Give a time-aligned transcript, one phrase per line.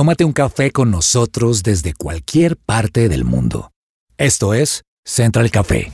[0.00, 3.70] tómate un café con nosotros desde cualquier parte del mundo.
[4.16, 5.92] Esto es Central Café.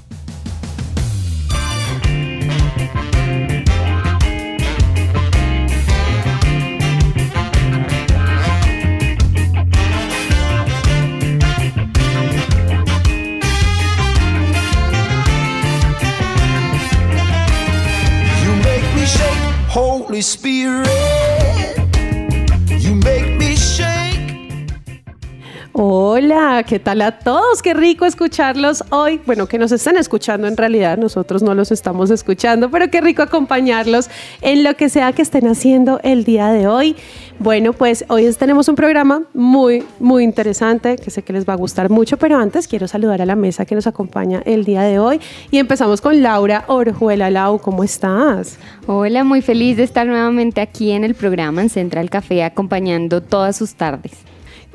[19.74, 21.05] Holy Spirit.
[25.78, 27.60] Hola, ¿qué tal a todos?
[27.60, 29.20] Qué rico escucharlos hoy.
[29.26, 33.20] Bueno, que nos estén escuchando en realidad, nosotros no los estamos escuchando, pero qué rico
[33.20, 34.08] acompañarlos
[34.40, 36.96] en lo que sea que estén haciendo el día de hoy.
[37.38, 41.56] Bueno, pues hoy tenemos un programa muy, muy interesante que sé que les va a
[41.56, 44.98] gustar mucho, pero antes quiero saludar a la mesa que nos acompaña el día de
[44.98, 47.28] hoy y empezamos con Laura Orjuela.
[47.28, 48.58] Lau, ¿cómo estás?
[48.86, 53.58] Hola, muy feliz de estar nuevamente aquí en el programa en Central Café acompañando todas
[53.58, 54.12] sus tardes.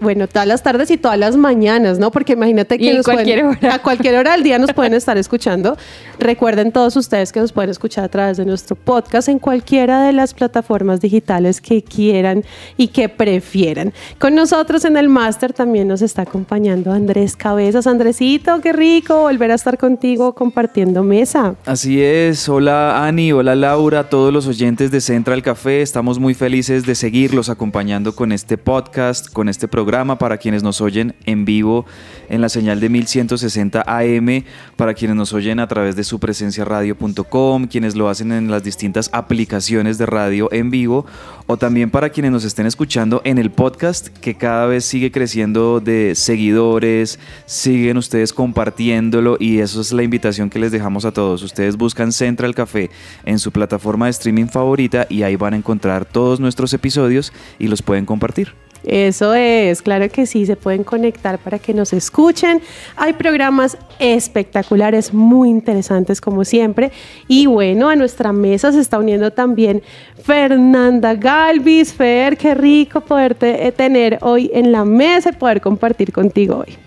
[0.02, 2.10] Bueno, todas las tardes y todas las mañanas, ¿no?
[2.10, 3.76] Porque imagínate que pueden- hora.
[3.76, 5.78] a cualquier hora del día nos pueden estar escuchando.
[6.18, 10.12] Recuerden todos ustedes que nos pueden escuchar a través de nuestro podcast en cualquiera de
[10.12, 12.44] las plataformas digitales que quieran
[12.78, 13.94] y que prefieran.
[14.18, 17.86] Con nosotros en el máster también nos está acompañando Andrés Cabezas.
[17.86, 21.54] Andresito, qué rico volver a estar contigo compartiendo mesa.
[21.68, 26.88] Así es, hola Ani, hola Laura, todos los oyentes de Central Café, estamos muy felices
[26.88, 31.86] de seguirlos acompañando con este podcast, con este programa para quienes nos oyen en vivo
[32.30, 34.46] en la señal de 1160 AM,
[34.78, 39.98] para quienes nos oyen a través de supresenciaradio.com, quienes lo hacen en las distintas aplicaciones
[39.98, 41.06] de radio en vivo
[41.46, 45.82] o también para quienes nos estén escuchando en el podcast que cada vez sigue creciendo
[45.82, 51.44] de seguidores, siguen ustedes compartiéndolo y eso es la invitación que les dejamos a todos.
[51.44, 52.90] Ustedes buscan Central Café
[53.26, 57.68] en su plataforma de streaming favorita y ahí van a encontrar todos nuestros episodios y
[57.68, 58.54] los pueden compartir.
[58.84, 62.62] Eso es, claro que sí, se pueden conectar para que nos escuchen.
[62.96, 66.92] Hay programas espectaculares, muy interesantes como siempre.
[67.28, 69.84] Y bueno, a nuestra mesa se está uniendo también
[70.24, 71.94] Fernanda Galvis.
[71.94, 76.78] Fer, qué rico poderte eh, tener hoy en la mesa y poder compartir contigo hoy.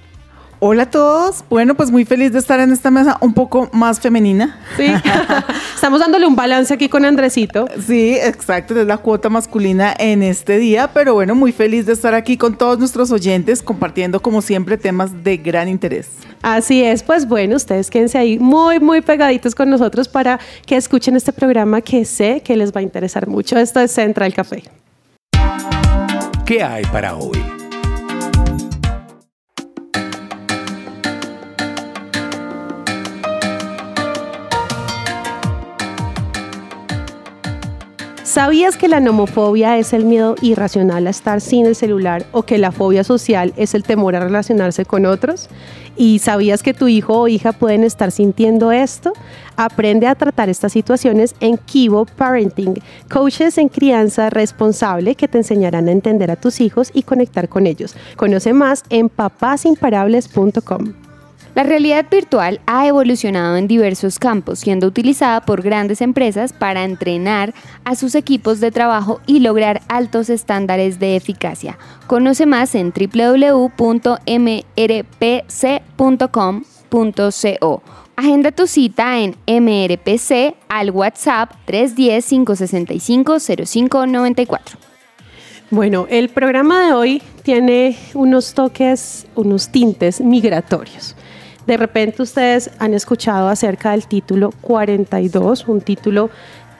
[0.66, 1.44] Hola a todos.
[1.50, 4.58] Bueno, pues muy feliz de estar en esta mesa un poco más femenina.
[4.78, 4.86] Sí,
[5.74, 7.68] estamos dándole un balance aquí con Andresito.
[7.86, 12.14] Sí, exacto, es la cuota masculina en este día, pero bueno, muy feliz de estar
[12.14, 16.08] aquí con todos nuestros oyentes compartiendo como siempre temas de gran interés.
[16.40, 21.14] Así es, pues bueno, ustedes quédense ahí muy, muy pegaditos con nosotros para que escuchen
[21.14, 23.58] este programa que sé que les va a interesar mucho.
[23.58, 24.62] Esto es Central Café.
[26.46, 27.53] ¿Qué hay para hoy?
[38.34, 42.58] ¿Sabías que la nomofobia es el miedo irracional a estar sin el celular o que
[42.58, 45.48] la fobia social es el temor a relacionarse con otros?
[45.96, 49.12] ¿Y sabías que tu hijo o hija pueden estar sintiendo esto?
[49.54, 55.86] Aprende a tratar estas situaciones en Kibo Parenting, coaches en crianza responsable que te enseñarán
[55.86, 57.94] a entender a tus hijos y conectar con ellos.
[58.16, 61.03] Conoce más en papasinparables.com.
[61.54, 67.54] La realidad virtual ha evolucionado en diversos campos, siendo utilizada por grandes empresas para entrenar
[67.84, 71.78] a sus equipos de trabajo y lograr altos estándares de eficacia.
[72.08, 74.22] Conoce más en www.mrpc.com.co.
[78.16, 84.58] Agenda tu cita en MRPC al WhatsApp 310-565-0594.
[85.70, 91.16] Bueno, el programa de hoy tiene unos toques, unos tintes migratorios.
[91.66, 96.30] De repente ustedes han escuchado acerca del título 42, un título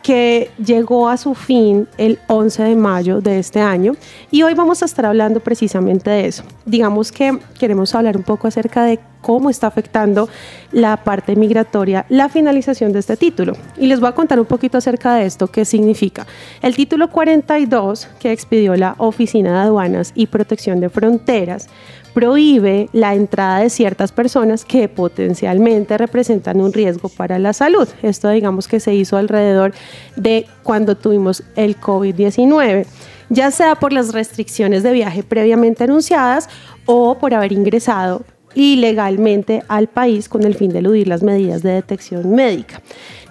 [0.05, 3.95] que llegó a su fin el 11 de mayo de este año
[4.31, 6.45] y hoy vamos a estar hablando precisamente de eso.
[6.67, 10.29] Digamos que queremos hablar un poco acerca de cómo está afectando
[10.73, 13.55] la parte migratoria la finalización de este título.
[13.79, 16.27] Y les voy a contar un poquito acerca de esto, qué significa.
[16.61, 21.69] El título 42 que expidió la Oficina de Aduanas y Protección de Fronteras
[22.15, 27.89] prohíbe la entrada de ciertas personas que potencialmente representan un riesgo para la salud.
[28.03, 29.75] Esto digamos que se hizo alrededor
[30.17, 32.87] de cuando tuvimos el COVID-19,
[33.29, 36.49] ya sea por las restricciones de viaje previamente anunciadas
[36.87, 38.25] o por haber ingresado
[38.55, 42.81] ilegalmente al país con el fin de eludir las medidas de detección médica.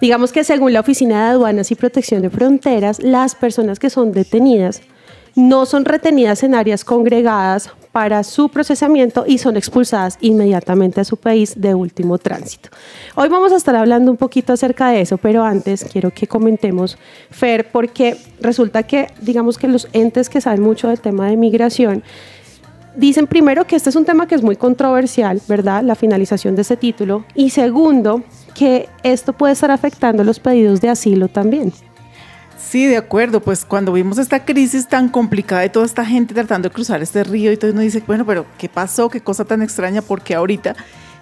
[0.01, 4.12] Digamos que según la Oficina de Aduanas y Protección de Fronteras, las personas que son
[4.12, 4.81] detenidas
[5.35, 11.16] no son retenidas en áreas congregadas para su procesamiento y son expulsadas inmediatamente a su
[11.16, 12.69] país de último tránsito.
[13.13, 16.98] Hoy vamos a estar hablando un poquito acerca de eso, pero antes quiero que comentemos,
[17.30, 22.04] Fer, porque resulta que, digamos que los entes que saben mucho del tema de migración,
[22.95, 25.84] dicen primero que este es un tema que es muy controversial, ¿verdad?
[25.84, 27.25] La finalización de ese título.
[27.36, 28.24] Y segundo,
[28.56, 31.72] que esto puede estar afectando los pedidos de asilo también.
[32.73, 33.39] Sí, de acuerdo.
[33.39, 37.23] Pues cuando vimos esta crisis tan complicada y toda esta gente tratando de cruzar este
[37.23, 39.09] río y todo uno dice, bueno, pero ¿qué pasó?
[39.09, 40.01] ¿Qué cosa tan extraña?
[40.01, 40.75] Porque ahorita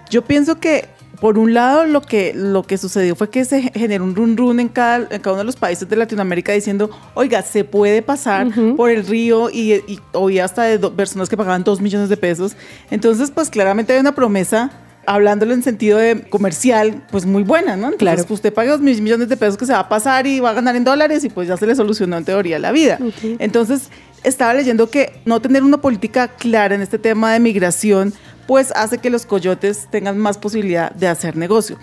[0.09, 0.87] yo pienso que
[1.19, 4.61] por un lado lo que, lo que sucedió fue que se generó un run run
[4.61, 8.47] en cada, en cada uno de los países de Latinoamérica diciendo, oiga, se puede pasar
[8.77, 12.55] por el río y, y hasta de personas que pagaban dos millones de pesos.
[12.89, 14.71] Entonces, pues claramente hay una promesa
[15.05, 17.87] hablándolo en sentido de comercial, pues muy buena, ¿no?
[17.87, 18.17] Entonces, Claro.
[18.23, 20.51] pues usted paga dos mil millones de pesos que se va a pasar y va
[20.51, 22.99] a ganar en dólares y pues ya se le solucionó en teoría la vida.
[23.39, 23.89] Entonces,
[24.23, 28.13] estaba leyendo que no tener una política clara en este tema de migración,
[28.47, 31.77] pues hace que los coyotes tengan más posibilidad de hacer negocio.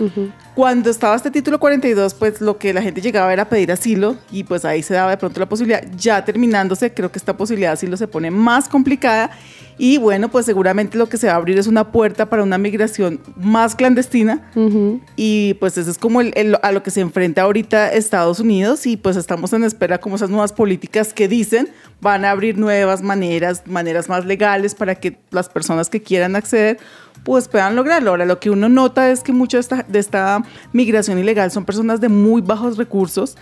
[0.55, 4.45] Cuando estaba este título 42, pues lo que la gente llegaba era pedir asilo y
[4.45, 5.83] pues ahí se daba de pronto la posibilidad.
[5.97, 9.31] Ya terminándose, creo que esta posibilidad de asilo se pone más complicada
[9.79, 12.59] y bueno, pues seguramente lo que se va a abrir es una puerta para una
[12.59, 14.51] migración más clandestina.
[15.17, 18.87] Y pues eso es como el- el- a lo que se enfrenta ahorita Estados Unidos.
[18.87, 21.69] Y pues estamos en espera como esas nuevas políticas que dicen
[22.01, 26.79] van a abrir nuevas maneras, maneras más legales para que las personas que quieran acceder
[27.25, 28.11] pues puedan lograrlo.
[28.11, 30.43] Ahora, lo que uno nota es que mucho de esta, de esta
[30.73, 33.37] migración ilegal son personas de muy bajos recursos,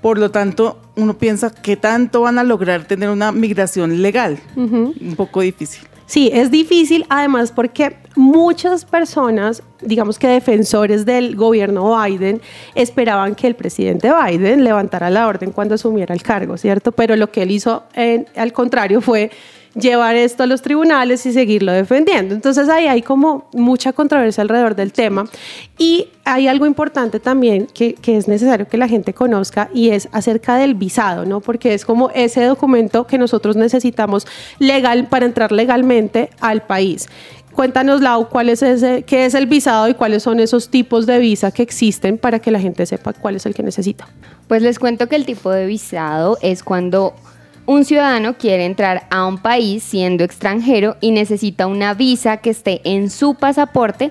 [0.00, 4.38] por lo tanto, uno piensa qué tanto van a lograr tener una migración legal.
[4.56, 5.86] Un poco difícil.
[6.06, 12.40] Sí, es difícil, además porque muchas personas, digamos que defensores del gobierno Biden,
[12.74, 16.92] esperaban que el presidente Biden levantara la orden cuando asumiera el cargo, ¿cierto?
[16.92, 19.30] Pero lo que él hizo, en- al contrario, fue
[19.78, 22.34] llevar esto a los tribunales y seguirlo defendiendo.
[22.34, 25.26] Entonces ahí hay como mucha controversia alrededor del tema.
[25.78, 30.08] Y hay algo importante también que, que es necesario que la gente conozca y es
[30.12, 31.40] acerca del visado, ¿no?
[31.40, 34.26] Porque es como ese documento que nosotros necesitamos
[34.58, 37.08] legal para entrar legalmente al país.
[37.58, 41.18] Cuéntanos, Lau, cuál es ese, qué es el visado y cuáles son esos tipos de
[41.18, 44.06] visa que existen para que la gente sepa cuál es el que necesita.
[44.46, 47.14] Pues les cuento que el tipo de visado es cuando
[47.68, 52.80] un ciudadano quiere entrar a un país siendo extranjero y necesita una visa que esté
[52.84, 54.10] en su pasaporte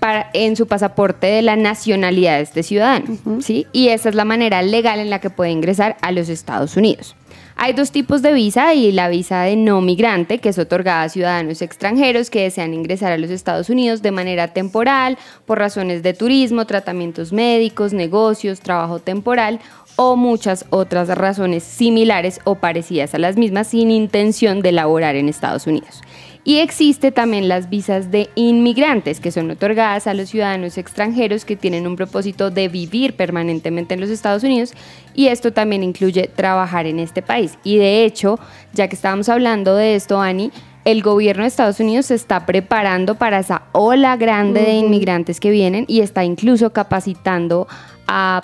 [0.00, 3.66] para, en su pasaporte de la nacionalidad de este ciudadano, ¿sí?
[3.72, 7.14] Y esa es la manera legal en la que puede ingresar a los Estados Unidos.
[7.58, 11.08] Hay dos tipos de visa y la visa de no migrante, que es otorgada a
[11.10, 16.14] ciudadanos extranjeros que desean ingresar a los Estados Unidos de manera temporal, por razones de
[16.14, 19.60] turismo, tratamientos médicos, negocios, trabajo temporal
[19.96, 25.28] o muchas otras razones similares o parecidas a las mismas sin intención de laborar en
[25.28, 26.02] Estados Unidos.
[26.46, 31.56] Y existe también las visas de inmigrantes, que son otorgadas a los ciudadanos extranjeros que
[31.56, 34.72] tienen un propósito de vivir permanentemente en los Estados Unidos
[35.12, 37.58] y esto también incluye trabajar en este país.
[37.64, 38.38] Y de hecho,
[38.72, 40.52] ya que estábamos hablando de esto, Ani,
[40.84, 45.50] el gobierno de Estados Unidos se está preparando para esa ola grande de inmigrantes que
[45.50, 47.95] vienen y está incluso capacitando a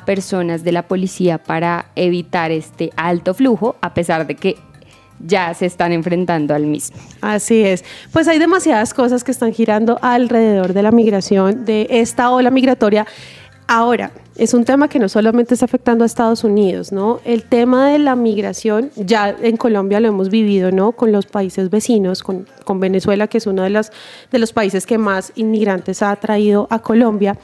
[0.05, 4.57] personas de la policía para evitar este alto flujo, a pesar de que
[5.25, 6.97] ya se están enfrentando al mismo.
[7.21, 7.85] Así es.
[8.13, 13.07] Pues hay demasiadas cosas que están girando alrededor de la migración, de esta ola migratoria.
[13.69, 17.21] Ahora, es un tema que no solamente está afectando a Estados Unidos, ¿no?
[17.25, 20.93] El tema de la migración, ya en Colombia lo hemos vivido, ¿no?
[20.93, 23.93] Con los países vecinos, con, con Venezuela, que es uno de los,
[24.31, 27.39] de los países que más inmigrantes ha traído a Colombia.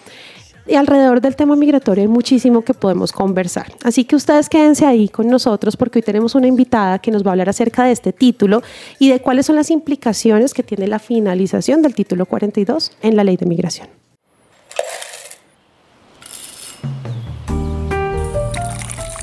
[0.69, 3.73] Y alrededor del tema migratorio hay muchísimo que podemos conversar.
[3.83, 7.31] Así que ustedes quédense ahí con nosotros porque hoy tenemos una invitada que nos va
[7.31, 8.63] a hablar acerca de este título
[8.99, 13.25] y de cuáles son las implicaciones que tiene la finalización del título 42 en la
[13.25, 13.89] ley de migración.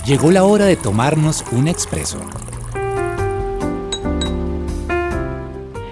[0.08, 2.18] Llegó la hora de tomarnos un expreso.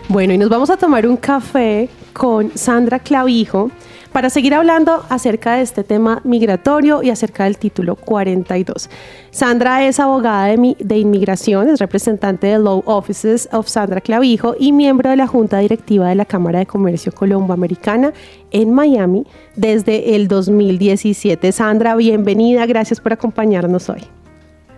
[0.09, 3.69] Bueno, y nos vamos a tomar un café con Sandra Clavijo
[4.13, 8.89] para seguir hablando acerca de este tema migratorio y acerca del título 42.
[9.31, 14.55] Sandra es abogada de, mi- de inmigración, es representante de Law Offices of Sandra Clavijo
[14.59, 18.13] y miembro de la Junta Directiva de la Cámara de Comercio Colomboamericana
[18.51, 21.51] en Miami desde el 2017.
[21.51, 24.03] Sandra, bienvenida, gracias por acompañarnos hoy.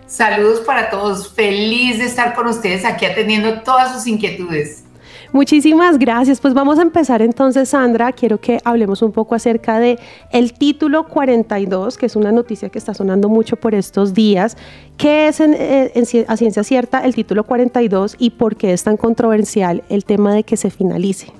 [0.06, 4.84] Saludos para todos, feliz de estar con ustedes aquí atendiendo todas sus inquietudes.
[5.32, 6.40] Muchísimas gracias.
[6.40, 8.12] Pues vamos a empezar entonces, Sandra.
[8.12, 9.98] Quiero que hablemos un poco acerca de
[10.30, 14.56] el título 42, que es una noticia que está sonando mucho por estos días.
[14.96, 15.92] ¿Qué es en, eh,
[16.28, 20.44] a ciencia cierta el título 42 y por qué es tan controversial el tema de
[20.44, 21.32] que se finalice?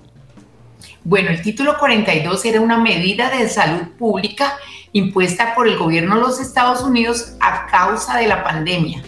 [1.05, 4.55] Bueno, el título 42 era una medida de salud pública
[4.93, 9.03] impuesta por el gobierno de los Estados Unidos a causa de la pandemia.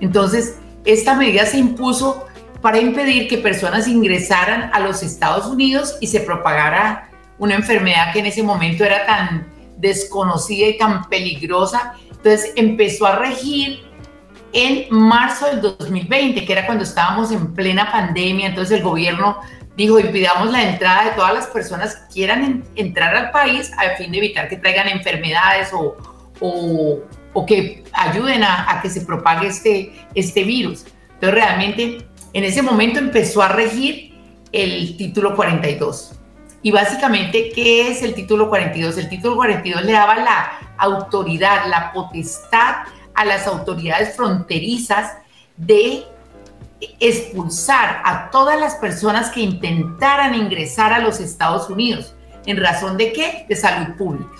[0.00, 2.26] Entonces, esta medida se impuso
[2.62, 8.18] para impedir que personas ingresaran a los Estados Unidos y se propagara una enfermedad que
[8.20, 9.46] en ese momento era tan
[9.76, 11.94] desconocida y tan peligrosa.
[12.10, 13.84] Entonces, empezó a regir
[14.52, 18.48] en marzo del 2020, que era cuando estábamos en plena pandemia.
[18.48, 19.38] Entonces, el gobierno
[19.76, 23.96] dijo, impidamos la entrada de todas las personas que quieran en- entrar al país a
[23.96, 25.96] fin de evitar que traigan enfermedades o,
[26.40, 30.86] o- que ayuden a, a que se propague este, este virus.
[31.14, 31.98] Entonces, realmente,
[32.38, 34.14] en ese momento empezó a regir
[34.52, 36.12] el título 42.
[36.62, 38.96] Y básicamente, ¿qué es el título 42?
[38.96, 42.76] El título 42 le daba la autoridad, la potestad
[43.14, 45.14] a las autoridades fronterizas
[45.56, 46.04] de
[47.00, 52.14] expulsar a todas las personas que intentaran ingresar a los Estados Unidos.
[52.46, 53.46] ¿En razón de qué?
[53.48, 54.30] De salud pública.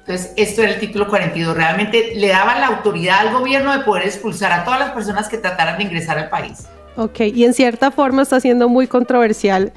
[0.00, 1.54] Entonces, esto era el título 42.
[1.54, 5.36] Realmente le daba la autoridad al gobierno de poder expulsar a todas las personas que
[5.36, 6.66] trataran de ingresar al país.
[6.96, 9.72] Ok, y en cierta forma está siendo muy controversial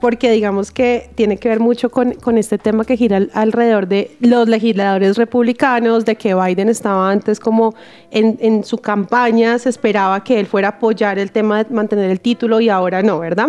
[0.00, 3.86] porque digamos que tiene que ver mucho con, con este tema que gira al- alrededor
[3.88, 7.74] de los legisladores republicanos, de que Biden estaba antes como
[8.10, 12.10] en, en su campaña, se esperaba que él fuera a apoyar el tema de mantener
[12.10, 13.48] el título y ahora no, ¿verdad?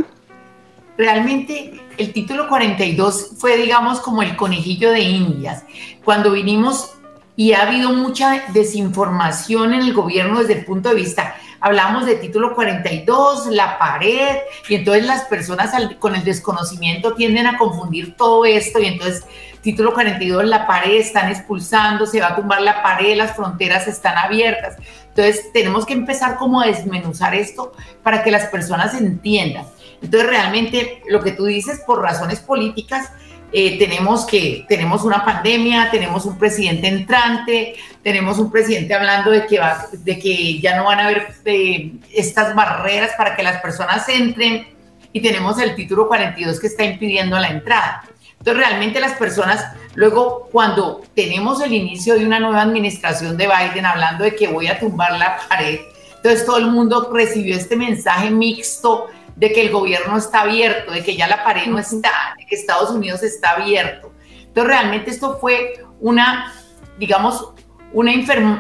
[0.97, 5.63] Realmente el título 42 fue, digamos, como el conejillo de Indias.
[6.05, 6.91] Cuando vinimos
[7.35, 12.15] y ha habido mucha desinformación en el gobierno desde el punto de vista, hablamos de
[12.15, 14.37] título 42, la pared,
[14.69, 19.25] y entonces las personas al- con el desconocimiento tienden a confundir todo esto, y entonces
[19.61, 24.17] título 42, la pared, están expulsando, se va a tumbar la pared, las fronteras están
[24.17, 24.75] abiertas.
[25.07, 27.71] Entonces tenemos que empezar como a desmenuzar esto
[28.03, 29.65] para que las personas entiendan.
[30.01, 33.09] Entonces, realmente lo que tú dices, por razones políticas,
[33.57, 39.45] eh, tenemos que tenemos una pandemia, tenemos un presidente entrante, tenemos un presidente hablando de
[39.45, 43.61] que, va, de que ya no van a haber eh, estas barreras para que las
[43.61, 44.67] personas entren
[45.13, 48.03] y tenemos el título 42 que está impidiendo la entrada.
[48.39, 53.85] Entonces, realmente las personas, luego cuando tenemos el inicio de una nueva administración de Biden
[53.85, 55.79] hablando de que voy a tumbar la pared,
[56.17, 61.03] entonces todo el mundo recibió este mensaje mixto de que el gobierno está abierto, de
[61.03, 64.13] que ya la pared no está, de que Estados Unidos está abierto.
[64.39, 66.53] Entonces realmente esto fue una,
[66.97, 67.53] digamos,
[67.91, 68.11] una,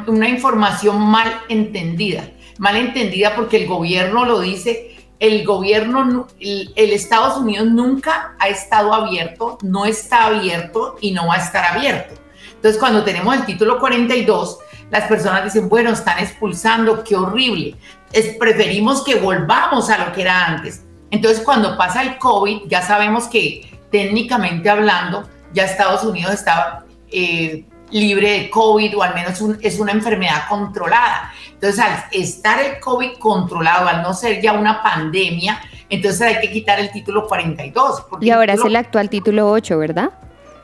[0.07, 6.91] una información mal entendida, mal entendida porque el gobierno lo dice, el gobierno, el, el
[6.91, 12.15] Estados Unidos nunca ha estado abierto, no está abierto y no va a estar abierto.
[12.55, 14.59] Entonces cuando tenemos el título 42,
[14.91, 17.75] las personas dicen, bueno, están expulsando, qué horrible.
[18.11, 20.83] Es, preferimos que volvamos a lo que era antes.
[21.11, 27.65] Entonces, cuando pasa el COVID, ya sabemos que técnicamente hablando, ya Estados Unidos estaba eh,
[27.91, 31.31] libre de COVID o al menos un- es una enfermedad controlada.
[31.53, 36.51] Entonces, al estar el COVID controlado, al no ser ya una pandemia, entonces hay que
[36.51, 38.01] quitar el título 42.
[38.09, 40.09] porque Y ahora es el actual título 8, ¿verdad?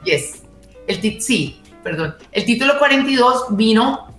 [0.03, 0.41] Yes.
[0.87, 2.15] El sí, perdón.
[2.31, 4.10] El título 42 vino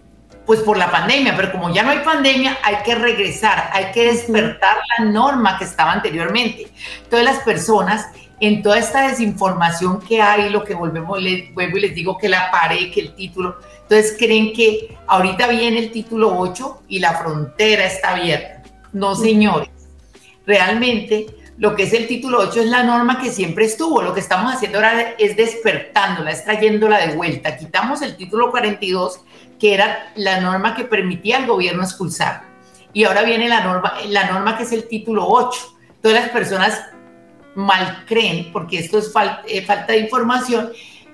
[0.46, 4.06] pues por la pandemia, pero como ya no hay pandemia, hay que regresar, hay que
[4.06, 6.68] despertar la norma que estaba anteriormente.
[7.04, 8.08] Entonces las personas
[8.40, 11.20] en toda esta desinformación que hay, lo que volvemos,
[11.54, 15.78] vuelvo y les digo que la pared, que el título, entonces creen que ahorita viene
[15.78, 18.62] el título 8 y la frontera está abierta.
[18.92, 19.68] No, señores.
[20.44, 21.26] Realmente
[21.58, 24.02] lo que es el título 8 es la norma que siempre estuvo.
[24.02, 27.56] Lo que estamos haciendo ahora es despertándola, es trayéndola de vuelta.
[27.56, 29.20] Quitamos el título 42,
[29.62, 32.42] que era la norma que permitía al gobierno expulsar.
[32.92, 35.58] Y ahora viene la norma, la norma que es el título 8.
[36.02, 36.82] Todas las personas
[37.54, 39.12] mal creen, porque esto es
[39.46, 40.72] eh, falta de información,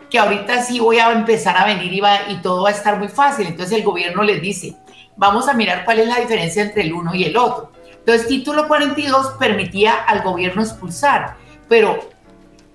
[0.09, 2.99] que ahorita sí voy a empezar a venir y, va- y todo va a estar
[2.99, 3.49] muy fácil.
[3.49, 4.76] Entonces el gobierno les dice,
[5.14, 7.73] vamos a mirar cuál es la diferencia entre el uno y el otro.
[7.99, 11.35] Entonces, título 42 permitía al gobierno expulsar,
[11.69, 12.09] pero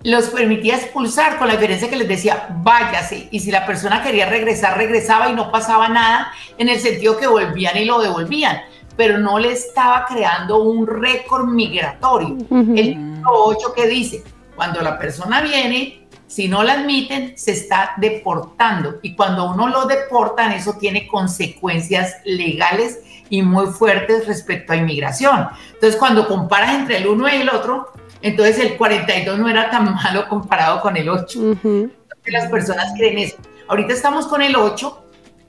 [0.04, 3.30] los permitía expulsar con la diferencia que les decía, váyase.
[3.32, 7.28] Y si la persona quería regresar, regresaba y no pasaba nada, en el sentido que
[7.28, 8.62] volvían y lo devolvían,
[8.98, 12.36] pero no le estaba creando un récord migratorio.
[12.50, 12.74] Ujú.
[12.76, 14.24] El título 8 que dice,
[14.56, 19.00] cuando la persona viene, si no la admiten, se está deportando.
[19.04, 25.48] Y cuando uno lo deportan, eso tiene consecuencias legales y muy fuertes respecto a inmigración.
[25.74, 27.92] Entonces, cuando comparas entre el uno y el otro,
[28.24, 31.40] entonces el 42 no era tan malo comparado con el 8.
[32.26, 33.36] Las personas creen eso.
[33.68, 35.04] Ahorita estamos con el 8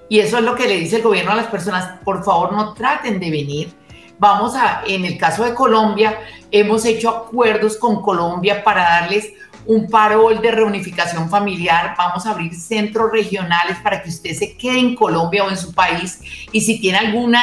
[0.08, 2.74] y eso es lo que le dice el gobierno a las personas, por favor no
[2.74, 3.72] traten de venir.
[4.18, 6.18] Vamos a, en el caso de Colombia,
[6.50, 9.32] hemos hecho acuerdos con Colombia para darles
[9.66, 14.78] un parol de reunificación familiar, vamos a abrir centros regionales para que usted se quede
[14.78, 16.20] en Colombia o en su país
[16.52, 17.42] y si tiene alguna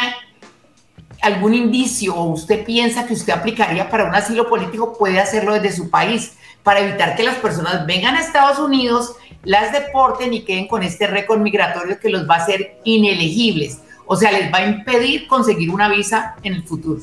[1.22, 5.72] algún indicio o usted piensa que usted aplicaría para un asilo político, puede hacerlo desde
[5.76, 10.68] su país para evitar que las personas vengan a Estados Unidos, las deporten y queden
[10.68, 13.80] con este récord migratorio que los va a hacer inelegibles.
[14.06, 17.02] O sea, les va a impedir conseguir una visa en el futuro.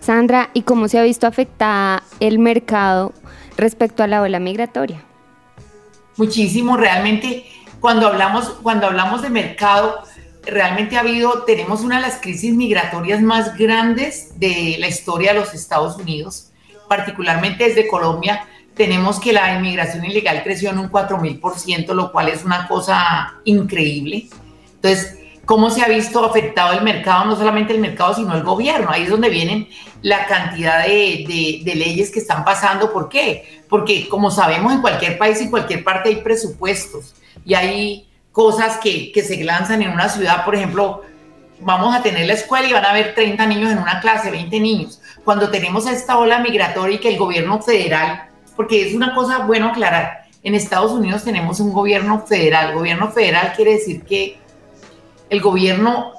[0.00, 3.12] Sandra, ¿y cómo se ha visto afectada el mercado
[3.56, 5.02] respecto a la ola migratoria?
[6.16, 7.44] Muchísimo, realmente
[7.80, 10.02] cuando hablamos, cuando hablamos de mercado,
[10.50, 15.40] realmente ha habido, tenemos una de las crisis migratorias más grandes de la historia de
[15.40, 16.50] los Estados Unidos,
[16.88, 18.46] particularmente desde Colombia.
[18.74, 24.28] Tenemos que la inmigración ilegal creció en un 4.000%, lo cual es una cosa increíble.
[24.76, 28.90] Entonces, cómo se ha visto afectado el mercado, no solamente el mercado, sino el gobierno.
[28.90, 29.66] Ahí es donde vienen
[30.02, 32.92] la cantidad de, leyes que están pasando.
[32.92, 33.62] ¿Por qué?
[33.66, 37.14] Porque como sabemos, en cualquier país, en cualquier parte hay presupuestos
[37.46, 38.07] y hay
[38.38, 40.44] cosas que, que se lanzan en una ciudad.
[40.44, 41.02] Por ejemplo,
[41.58, 44.60] vamos a tener la escuela y van a haber 30 niños en una clase, 20
[44.60, 45.00] niños.
[45.24, 49.70] Cuando tenemos esta ola migratoria y que el gobierno federal, porque es una cosa bueno
[49.70, 52.74] aclarar, en Estados Unidos tenemos un gobierno federal.
[52.74, 54.38] Gobierno federal quiere decir que
[55.30, 56.12] el gobierno,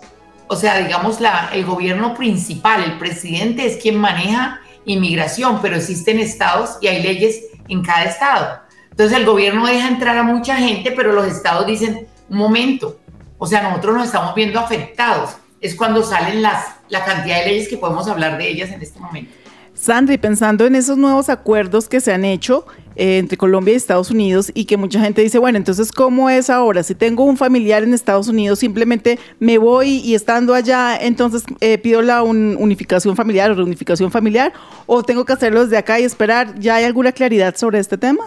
[0.50, 6.20] o sea, digamos, la, el gobierno principal, el presidente es quien maneja inmigración, pero existen
[6.20, 8.69] estados y hay leyes en cada estado.
[9.00, 13.00] Entonces el gobierno deja entrar a mucha gente, pero los estados dicen, un momento,
[13.38, 15.38] o sea, nosotros nos estamos viendo afectados.
[15.62, 19.00] Es cuando salen las, la cantidad de leyes que podemos hablar de ellas en este
[19.00, 19.32] momento.
[19.74, 22.66] Sandra, y pensando en esos nuevos acuerdos que se han hecho
[22.98, 26.50] eh, entre Colombia y Estados Unidos y que mucha gente dice, bueno, entonces, ¿cómo es
[26.50, 26.84] ahora?
[26.84, 31.78] Si tengo un familiar en Estados Unidos, simplemente me voy y estando allá, entonces eh,
[31.78, 34.52] pido la unificación familiar o reunificación familiar,
[34.88, 36.60] o tengo que hacerlo desde acá y esperar.
[36.60, 38.26] ¿Ya hay alguna claridad sobre este tema?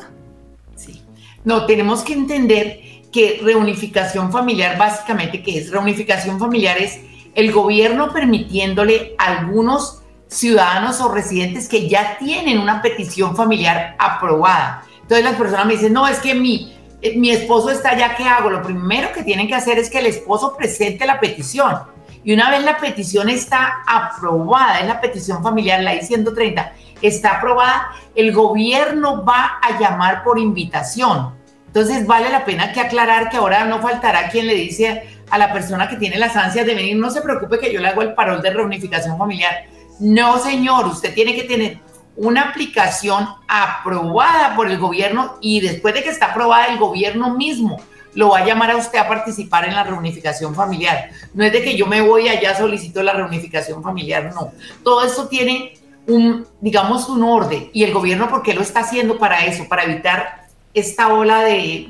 [1.44, 2.80] No, tenemos que entender
[3.12, 5.70] que reunificación familiar, básicamente, ¿qué es?
[5.70, 7.00] Reunificación familiar es
[7.34, 14.84] el gobierno permitiéndole a algunos ciudadanos o residentes que ya tienen una petición familiar aprobada.
[15.02, 16.74] Entonces las personas me dicen, no, es que mi,
[17.16, 18.48] mi esposo está allá, ¿qué hago?
[18.48, 21.76] Lo primero que tienen que hacer es que el esposo presente la petición.
[22.24, 26.72] Y una vez la petición está aprobada, es la petición familiar, la I-130,
[27.08, 31.34] está aprobada, el gobierno va a llamar por invitación.
[31.66, 35.52] Entonces vale la pena que aclarar que ahora no faltará quien le dice a la
[35.52, 38.12] persona que tiene las ansias de venir, no se preocupe que yo le hago el
[38.12, 39.64] parol de reunificación familiar
[40.02, 41.78] no, señor, usted tiene que tener
[42.16, 47.80] una aplicación aprobada por el gobierno y después de que está aprobada el gobierno mismo
[48.14, 51.10] lo va a llamar a usted a participar en la reunificación familiar.
[51.32, 54.50] No es de que yo me voy allá solicito la reunificación familiar, no.
[54.82, 55.74] Todo esto tiene
[56.06, 59.68] un, digamos, un orden y el gobierno, ¿por qué lo está haciendo para eso?
[59.68, 61.88] Para evitar esta ola de,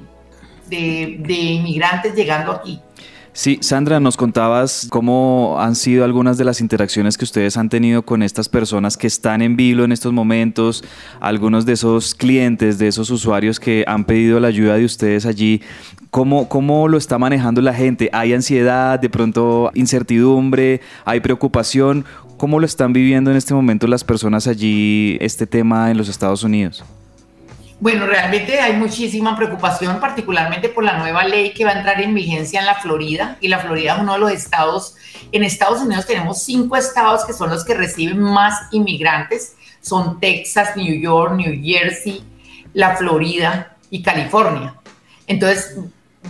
[0.69, 2.81] de, de inmigrantes llegando aquí.
[3.35, 8.03] Sí, Sandra, nos contabas cómo han sido algunas de las interacciones que ustedes han tenido
[8.03, 10.85] con estas personas que están en vilo en estos momentos,
[11.19, 15.63] algunos de esos clientes, de esos usuarios que han pedido la ayuda de ustedes allí.
[16.11, 18.11] ¿Cómo, ¿Cómo lo está manejando la gente?
[18.13, 22.05] ¿Hay ansiedad, de pronto incertidumbre, hay preocupación?
[22.43, 26.43] ¿Cómo lo están viviendo en este momento las personas allí, este tema en los Estados
[26.43, 26.83] Unidos?
[27.79, 32.13] Bueno, realmente hay muchísima preocupación, particularmente por la nueva ley que va a entrar en
[32.15, 33.37] vigencia en la Florida.
[33.41, 34.97] Y la Florida es uno de los estados,
[35.31, 39.55] en Estados Unidos tenemos cinco estados que son los que reciben más inmigrantes.
[39.81, 42.25] Son Texas, New York, New Jersey,
[42.75, 44.75] la Florida y California.
[45.29, 45.77] Entonces,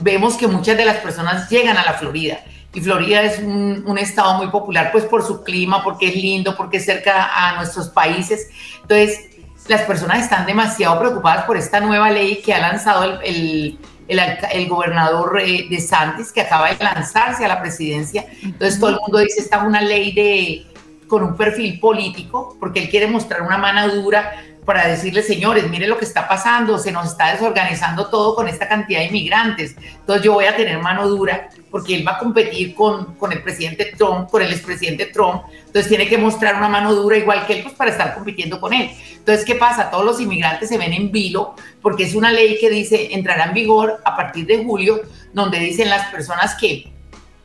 [0.03, 2.40] vemos que muchas de las personas llegan a la Florida.
[2.74, 6.56] Y Florida es un, un, estado muy popular, pues por su clima, porque es lindo,
[6.56, 8.48] porque es cerca a nuestros países.
[8.80, 9.30] Entonces,
[9.68, 15.40] las personas están demasiado preocupadas por esta nueva ley que ha lanzado el, el, gobernador
[15.40, 18.26] eh, de Santis, que acaba de lanzarse a la presidencia.
[18.42, 20.66] Entonces todo el mundo dice, esta es una ley de,
[21.06, 24.32] con un perfil político, porque él quiere mostrar una mano dura
[24.64, 28.68] para decirles, señores, mire lo que está pasando, se nos está desorganizando todo con esta
[28.68, 29.75] cantidad de inmigrantes.
[29.79, 33.42] Entonces yo voy a tener mano dura porque él va a competir con, con el
[33.42, 35.42] presidente Trump, con el expresidente Trump.
[35.66, 38.72] Entonces tiene que mostrar una mano dura igual que él pues, para estar compitiendo con
[38.72, 38.90] él.
[39.16, 39.90] Entonces, ¿qué pasa?
[39.90, 43.55] Todos los inmigrantes se ven en vilo porque es una ley que dice entrará en
[43.55, 46.92] vigor a partir de julio, donde dicen las personas que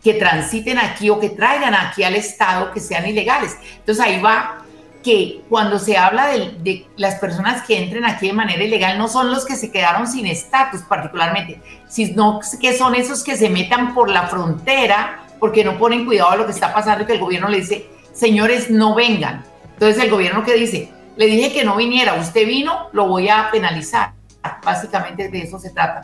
[0.03, 3.57] que transiten aquí o que traigan aquí al Estado que sean ilegales.
[3.79, 4.63] Entonces ahí va
[5.07, 9.31] que cuando se habla de, las personas que entren aquí de manera ilegal, no son
[9.31, 14.09] los que se quedaron sin estatus particularmente, sino que son esos que se metan por
[14.09, 17.47] la frontera porque no ponen cuidado a lo que está pasando y que el gobierno
[17.47, 19.45] le dice, señores, no vengan.
[19.75, 23.47] Entonces el gobierno que dice, le dije que no viniera, usted vino, lo voy a
[23.49, 24.11] penalizar.
[24.61, 26.01] Básicamente de eso se trata.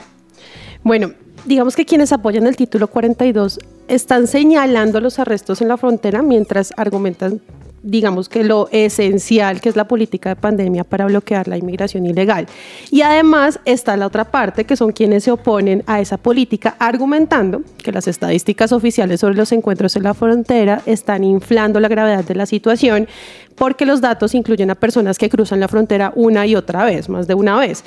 [0.82, 1.12] Bueno,
[1.44, 6.74] digamos que quienes apoyan el título 42 están señalando los arrestos en la frontera mientras
[6.78, 7.42] argumentan
[7.84, 12.48] digamos que lo esencial que es la política de pandemia para bloquear la inmigración ilegal.
[12.90, 17.62] Y además está la otra parte, que son quienes se oponen a esa política, argumentando
[17.84, 22.36] que las estadísticas oficiales sobre los encuentros en la frontera están inflando la gravedad de
[22.36, 23.08] la situación
[23.56, 27.28] porque los datos incluyen a personas que cruzan la frontera una y otra vez, más
[27.28, 27.84] de una vez.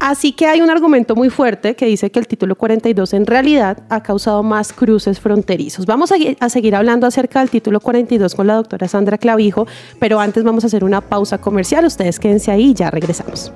[0.00, 3.78] Así que hay un argumento muy fuerte que dice que el título 42 en realidad
[3.88, 5.86] ha causado más cruces fronterizos.
[5.86, 9.66] Vamos a, seguir hablando acerca del título 42 con la doctora Sandra Clavijo,
[9.98, 11.84] pero antes vamos a hacer una pausa comercial.
[11.84, 13.52] Ustedes quédense ahí y ya regresamos.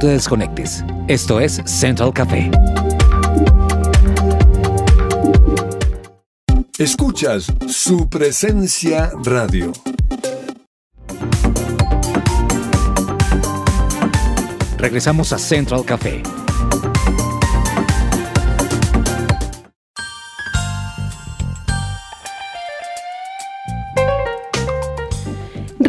[0.00, 0.82] Te desconectes.
[1.08, 2.50] Esto es Central Café.
[6.78, 9.72] Escuchas su presencia radio.
[14.78, 16.22] Regresamos a Central Café.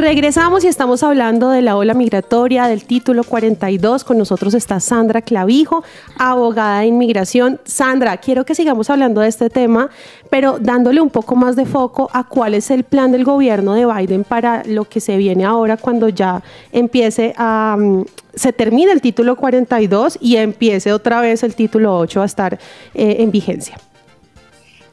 [0.01, 4.03] Regresamos y estamos hablando de la ola migratoria, del título 42.
[4.03, 5.83] Con nosotros está Sandra Clavijo,
[6.17, 7.61] abogada de inmigración.
[7.65, 9.91] Sandra, quiero que sigamos hablando de este tema,
[10.31, 13.85] pero dándole un poco más de foco a cuál es el plan del gobierno de
[13.85, 17.77] Biden para lo que se viene ahora cuando ya empiece a...
[17.79, 22.59] Mm, se termine el título 42 y empiece otra vez el título 8 a estar
[22.95, 23.77] eh, en vigencia.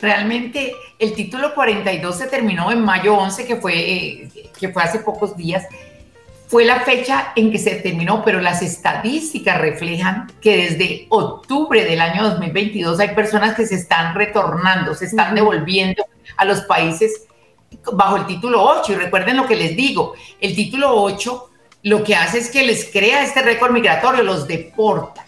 [0.00, 5.00] Realmente el título 42 se terminó en mayo 11, que fue, eh, que fue hace
[5.00, 5.66] pocos días.
[6.46, 12.00] Fue la fecha en que se terminó, pero las estadísticas reflejan que desde octubre del
[12.00, 16.04] año 2022 hay personas que se están retornando, se están devolviendo
[16.36, 17.26] a los países
[17.92, 18.92] bajo el título 8.
[18.92, 21.50] Y recuerden lo que les digo, el título 8
[21.82, 25.24] lo que hace es que les crea este récord migratorio, los deporta.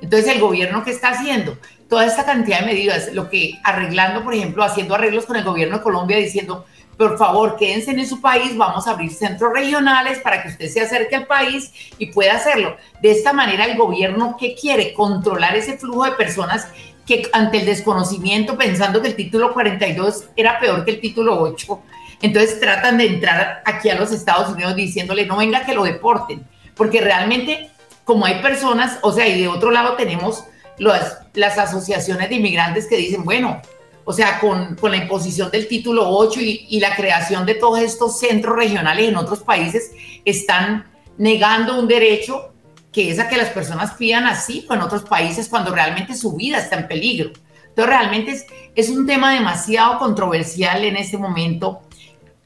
[0.00, 1.56] Entonces, ¿el gobierno qué está haciendo?
[1.88, 5.78] Toda esta cantidad de medidas, lo que arreglando, por ejemplo, haciendo arreglos con el gobierno
[5.78, 6.66] de Colombia diciendo,
[6.98, 10.80] por favor, quédense en su país, vamos a abrir centros regionales para que usted se
[10.80, 12.76] acerque al país y pueda hacerlo.
[13.00, 14.92] De esta manera, el gobierno, ¿qué quiere?
[14.92, 16.68] Controlar ese flujo de personas
[17.06, 21.80] que ante el desconocimiento, pensando que el título 42 era peor que el título 8,
[22.20, 26.46] entonces tratan de entrar aquí a los Estados Unidos diciéndole, no venga que lo deporten,
[26.74, 27.70] porque realmente,
[28.04, 30.44] como hay personas, o sea, y de otro lado tenemos
[30.78, 33.60] las, asociaciones de inmigrantes que dicen, bueno,
[34.04, 38.56] o sea, con, la imposición del título 8 y, la creación de todos estos centros
[38.56, 39.90] regionales en otros países,
[40.24, 40.86] están
[41.18, 42.52] negando un derecho
[42.92, 46.58] que es a que las personas pidan asilo en otros países cuando realmente su vida
[46.58, 47.32] está en peligro.
[47.68, 51.82] Entonces, realmente es, es un tema demasiado controversial en este momento.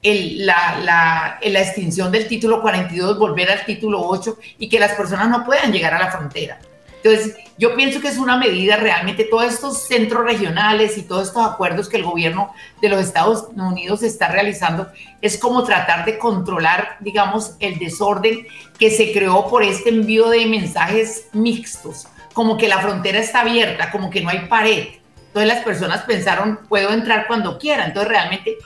[0.03, 5.29] la, la, la, extinción del título 42, volver al título 8 y que las personas
[5.29, 6.59] no puedan llegar a la frontera.
[7.05, 11.45] Entonces, yo pienso que es una medida realmente, todos estos centros regionales y todos estos
[11.45, 14.89] acuerdos que el gobierno de los Estados Unidos está realizando,
[15.21, 18.47] es como tratar de controlar, digamos, el desorden
[18.79, 23.91] que se creó por este envío de mensajes mixtos, como que la frontera está abierta,
[23.91, 24.87] como que no hay pared.
[25.27, 27.87] Entonces las personas pensaron, puedo entrar cuando quiera.
[27.87, 28.57] Entonces realmente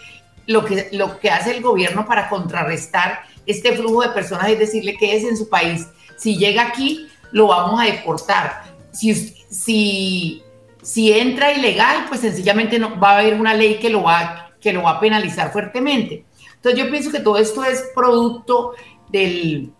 [0.46, 4.96] lo que, lo que hace el gobierno para contrarrestar este flujo de personas es decirle
[4.96, 5.86] que es en su país.
[6.16, 8.62] Si llega aquí, lo vamos a deportar.
[8.92, 10.42] Si, si,
[10.80, 14.72] si entra ilegal, pues sencillamente no, va a haber una ley que lo, va, que
[14.72, 16.24] lo va a penalizar fuertemente.
[16.54, 18.72] Entonces yo pienso que todo esto es producto
[19.10, 19.70] del,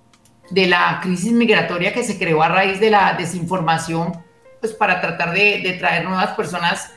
[0.51, 4.12] de la crisis migratoria que se creó a raíz de la desinformación,
[4.61, 6.90] pues para tratar de, de traer nuevas personas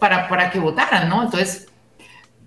[0.00, 1.22] para, para que votaran, ¿no?
[1.22, 1.68] Entonces,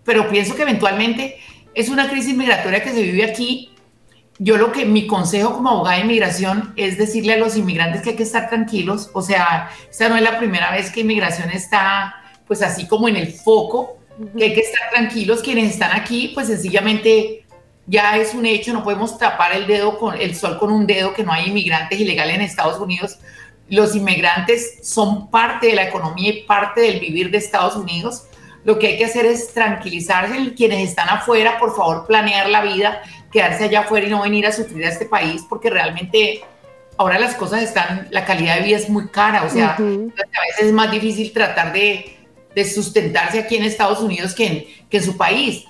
[0.04, 1.38] pero pienso que eventualmente
[1.74, 3.72] es una crisis migratoria que se vive aquí.
[4.44, 8.10] Yo lo que mi consejo como abogada de inmigración es decirle a los inmigrantes que
[8.10, 9.12] hay que estar tranquilos.
[9.14, 12.16] O sea, esta no es la primera vez que inmigración está
[12.48, 14.00] pues así como en el foco,
[14.36, 15.44] que hay que estar tranquilos.
[15.44, 17.46] Quienes están aquí, pues sencillamente
[17.86, 21.14] ya es un hecho, no podemos tapar el dedo con el sol con un dedo
[21.14, 23.20] que no hay inmigrantes ilegales en Estados Unidos.
[23.70, 28.24] Los inmigrantes son parte de la economía y parte del vivir de Estados Unidos.
[28.64, 30.54] Lo que hay que hacer es tranquilizarse.
[30.54, 34.52] Quienes están afuera, por favor, planear la vida, quedarse allá afuera y no venir a
[34.52, 36.42] sufrir a este país, porque realmente
[36.98, 39.44] ahora las cosas están, la calidad de vida es muy cara.
[39.44, 42.18] O sea, a veces es más difícil tratar de,
[42.56, 45.66] de sustentarse aquí en Estados Unidos que en, que en su país.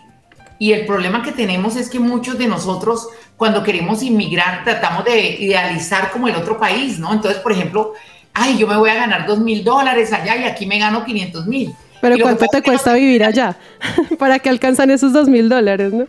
[0.59, 5.19] Y el problema que tenemos es que muchos de nosotros, cuando queremos inmigrar, tratamos de
[5.19, 7.11] idealizar como el otro país, ¿no?
[7.13, 7.93] Entonces, por ejemplo,
[8.33, 11.47] ay, yo me voy a ganar dos mil dólares allá y aquí me gano 500
[11.47, 11.73] mil.
[12.01, 13.55] Pero ¿cuánto te cuesta vivir allá?
[14.19, 16.07] ¿Para que alcanzan esos dos mil dólares, no?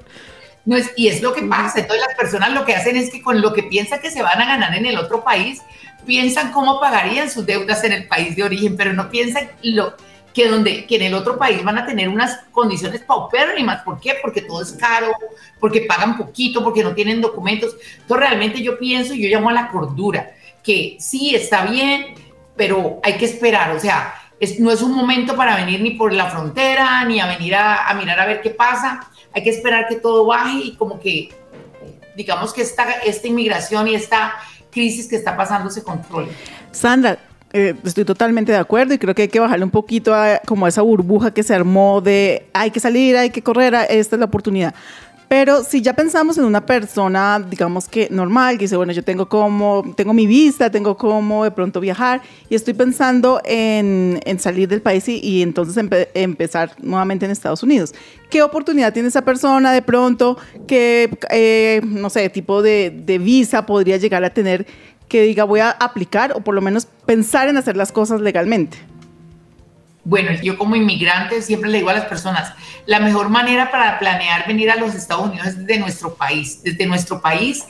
[0.64, 1.80] No es, y es lo que pasa.
[1.80, 4.40] Entonces las personas lo que hacen es que con lo que piensan que se van
[4.40, 5.60] a ganar en el otro país,
[6.06, 9.94] piensan cómo pagarían sus deudas en el país de origen, pero no piensan lo,
[10.32, 13.82] que, donde, que en el otro país van a tener unas condiciones paupérrimas.
[13.82, 14.16] ¿Por qué?
[14.22, 15.12] Porque todo es caro,
[15.60, 17.76] porque pagan poquito, porque no tienen documentos.
[18.00, 22.14] Entonces realmente yo pienso, yo llamo a la cordura, que sí está bien,
[22.56, 23.76] pero hay que esperar.
[23.76, 24.14] O sea,
[24.58, 27.94] no es un momento para venir ni por la frontera, ni a venir a, a
[27.94, 29.08] mirar a ver qué pasa.
[29.32, 31.30] Hay que esperar que todo baje y como que,
[32.16, 34.34] digamos que esta, esta inmigración y esta
[34.70, 36.28] crisis que está pasando se controle.
[36.72, 37.18] Sandra,
[37.52, 40.66] eh, estoy totalmente de acuerdo y creo que hay que bajarle un poquito a como
[40.66, 44.20] a esa burbuja que se armó de hay que salir, hay que correr, esta es
[44.20, 44.74] la oportunidad.
[45.32, 49.30] Pero si ya pensamos en una persona, digamos que normal, que dice, bueno, yo tengo
[49.30, 54.68] como, tengo mi vista, tengo como de pronto viajar y estoy pensando en, en salir
[54.68, 57.94] del país y, entonces empe empezar nuevamente en Estados Unidos.
[58.28, 60.36] ¿Qué oportunidad tiene esa persona de pronto?
[60.66, 64.66] ¿Qué, eh, no sé, tipo de visa podría llegar a tener
[65.08, 68.91] que diga voy a aplicar o por lo menos pensar en hacer las cosas legalmente?
[70.04, 72.52] Bueno, yo como inmigrante siempre le digo a las personas,
[72.86, 76.62] la mejor manera para planear venir a los Estados Unidos es desde nuestro país.
[76.62, 77.64] Desde nuestro país,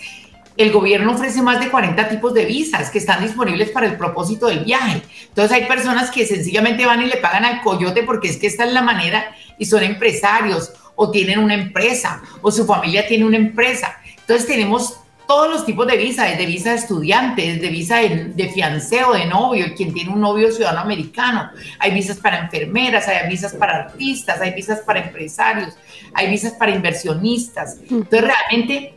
[0.56, 4.46] el gobierno ofrece más de 40 tipos de visas que están disponibles para el propósito
[4.46, 5.02] del viaje.
[5.28, 8.64] Entonces hay personas que sencillamente van y le pagan al coyote porque es que esta
[8.64, 13.36] es la manera y son empresarios o tienen una empresa o su familia tiene una
[13.36, 13.98] empresa.
[14.20, 18.48] Entonces tenemos todos los tipos de visa, de visa de estudiante, de visa de, de,
[18.50, 21.50] fianceo, de novio, quien tiene un novio ciudadano americano.
[21.78, 25.74] Hay visas para enfermeras, hay visas para artistas, hay visas para empresarios,
[26.14, 27.78] hay visas para inversionistas.
[27.90, 28.94] Entonces, realmente,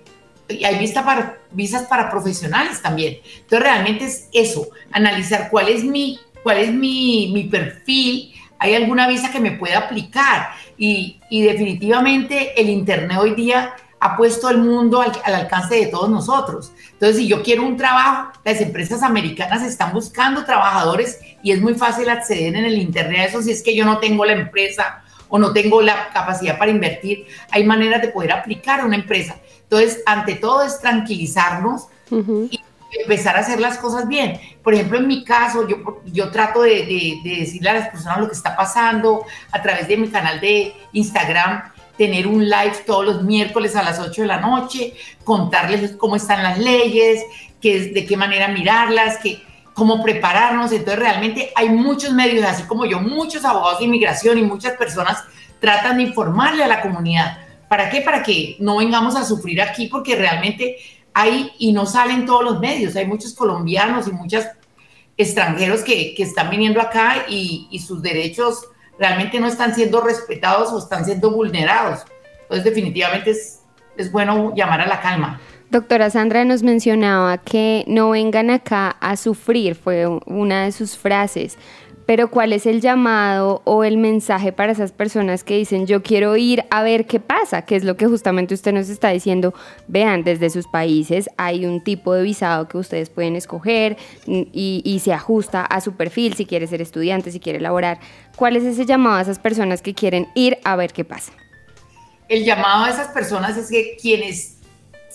[0.50, 3.18] hay visa para, visas para profesionales también.
[3.42, 9.08] Entonces, realmente es eso, analizar cuál es mi, cuál es mi, mi perfil, hay alguna
[9.08, 10.50] visa que me pueda aplicar.
[10.78, 15.88] Y, y definitivamente el Internet hoy día ha puesto el mundo al, al, alcance de
[15.88, 16.72] todos nosotros.
[16.94, 21.76] Entonces, si yo quiero un trabajo, las empresas americanas están buscando trabajadores y es muy
[21.76, 25.04] fácil acceder en el Internet a eso si es que yo no tengo la empresa
[25.30, 27.26] o no tengo la capacidad para invertir.
[27.52, 29.38] Hay maneras de poder aplicar a una empresa.
[29.64, 32.48] Entonces, ante todo es tranquilizarnos uh -huh.
[32.52, 32.60] y
[33.02, 34.40] empezar a hacer las cosas bien.
[34.64, 38.20] Por ejemplo, en mi caso, yo, yo trato de, de, de decirle a las personas
[38.20, 43.06] lo que está pasando a través de mi canal de Instagram tener un live todos
[43.06, 47.24] los miércoles a las 8 de la noche, contarles cómo están las leyes,
[47.62, 49.42] que, de qué manera mirarlas, que,
[49.74, 50.72] cómo prepararnos.
[50.72, 55.24] Entonces, realmente hay muchos medios, así como yo, muchos abogados de inmigración y muchas personas
[55.60, 57.38] tratan de informarle a la comunidad.
[57.70, 58.02] ¿Para qué?
[58.02, 60.78] Para que no vengamos a sufrir aquí, porque realmente
[61.14, 62.96] hay y no salen todos los medios.
[62.96, 64.46] Hay muchos colombianos y muchos
[65.18, 68.66] extranjeros que, que están viniendo acá y, y sus derechos
[69.00, 72.02] realmente no están siendo respetados o están siendo vulnerados.
[72.44, 73.62] Entonces, definitivamente es,
[73.98, 75.40] es bueno llamar a la calma.
[75.72, 81.58] Doctora Sandra nos mencionaba que no vengan acá a sufrir, fue una de sus frases.
[82.06, 86.38] Pero ¿cuál es el llamado o el mensaje para esas personas que dicen yo quiero
[86.38, 87.64] ir a ver qué pasa?
[87.64, 89.54] Que es lo que justamente usted nos está diciendo.
[89.88, 95.00] Vean, desde sus países hay un tipo de visado que ustedes pueden escoger y, y
[95.00, 98.00] se ajusta a su perfil, si quiere ser estudiante, si quiere laborar.
[98.36, 101.32] ¿Cuál es ese llamado a esas personas que quieren ir a ver qué pasa?
[102.28, 104.55] El llamado a esas personas es que quienes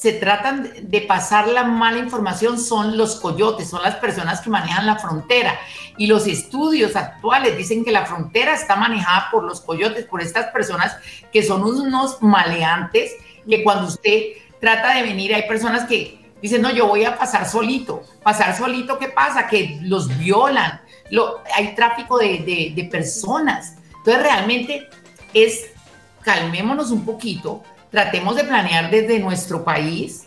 [0.00, 4.86] se tratan de pasar la mala información son los coyotes, son las personas que manejan
[4.86, 5.60] la frontera.
[5.98, 10.46] Y los estudios actuales dicen que la frontera está manejada por los coyotes, por estas
[10.52, 10.96] personas
[11.30, 13.12] que son unos maleantes,
[13.46, 14.22] que cuando usted
[14.58, 15.34] trata de venir.
[15.34, 18.02] Hay personas que dicen, no, yo voy a pasar solito.
[18.22, 19.48] Pasar solito, ¿qué pasa?
[19.48, 20.80] Que los violan.
[21.54, 23.76] Hay tráfico de, de personas.
[23.98, 24.88] Entonces, realmente
[25.34, 25.66] es,
[26.22, 30.26] calmémonos un poquito, tratemos de planear desde nuestro país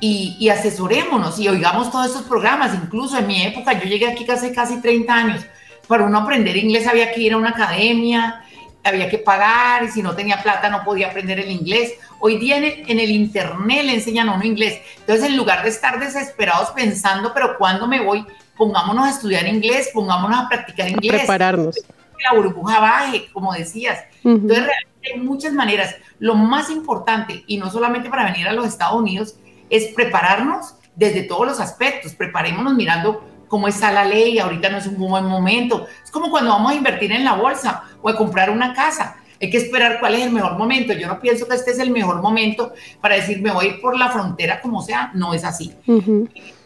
[0.00, 2.74] y, asesorémonos y oigamos todos estos programas.
[2.74, 5.44] Incluso en mi época, yo llegué aquí hace casi 30 años.
[5.86, 8.42] Para uno aprender inglés había que ir a una academia,
[8.82, 11.92] había que pagar y si no tenía plata no podía aprender el inglés.
[12.20, 14.80] Hoy día en el, internet le enseñan a uno inglés.
[15.00, 18.24] Entonces, en lugar de estar desesperados pensando, pero ¿cuándo me voy?
[18.56, 21.18] Pongámonos a estudiar inglés, pongámonos a practicar inglés.
[21.18, 21.76] prepararnos.
[21.76, 23.98] Que la burbuja baje, como decías.
[24.22, 25.94] Entonces, realmente hay muchas maneras.
[26.18, 29.36] Lo más importante, y no solamente para venir a los Estados Unidos,
[29.68, 32.14] es prepararnos desde todos los aspectos.
[32.14, 35.86] Preparémonos mirando cómo está la ley, ahorita no es un buen momento.
[36.04, 39.16] Es como cuando vamos a invertir en la bolsa o a comprar una casa.
[39.40, 40.92] Hay que esperar cuál es el mejor momento.
[40.92, 43.80] Yo no pienso que este es el mejor momento para decir me voy a ir
[43.80, 45.10] por la frontera como sea.
[45.14, 45.74] No es así.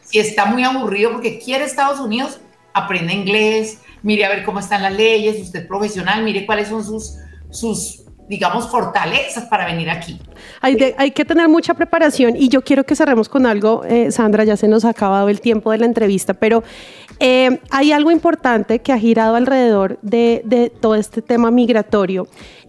[0.02, 2.40] Si está muy aburrido porque quiere Estados Unidos,
[2.74, 6.84] aprenda inglés, mire a ver cómo están las leyes, usted es profesional, mire cuáles son
[6.84, 7.16] sus,
[7.50, 10.18] sus digamos, fortalezas para venir aquí.
[10.60, 14.44] Hay, hay, que tener mucha preparación y yo quiero que cerremos con algo, eh, Sandra,
[14.44, 16.62] ya se nos ha acabado el tiempo de la entrevista, pero
[17.20, 22.26] eh, hay algo importante que ha girado alrededor de, de todo este tema migratorio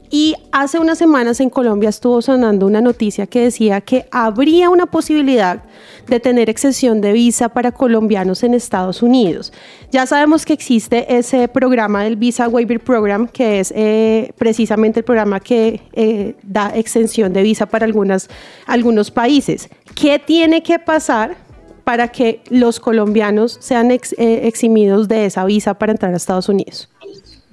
[0.10, 4.86] y hace unas semanas en Colombia estuvo sonando una noticia que decía que habría una
[4.86, 5.64] posibilidad
[6.08, 9.52] de tener excepción de visa para colombianos en Estados Unidos.
[9.92, 15.04] Ya sabemos que existe ese programa del Visa Waiver Program, que es eh, precisamente el
[15.06, 18.30] programa que eh, da exención de visa para algunas,
[18.68, 19.70] algunos países.
[19.96, 21.36] ¿Qué tiene que pasar
[21.84, 26.90] para que los colombianos sean eh, eximidos de esa visa para entrar a Estados Unidos?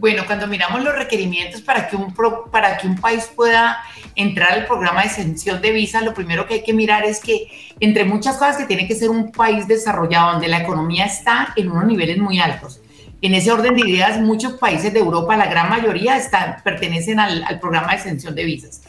[0.02, 2.12] Bueno, cuando miramos los requerimientos para que un,
[2.50, 3.84] para que un país pueda
[4.16, 7.46] entrar al programa de exención de visa, lo primero que hay que mirar es que,
[7.78, 11.70] entre muchas cosas, que tiene que ser un país desarrollado donde la economía está en
[11.70, 12.80] unos niveles muy altos.
[13.20, 17.44] En ese orden de ideas, muchos países de Europa, la gran mayoría, están, pertenecen al,
[17.44, 18.82] al programa de exención de visas.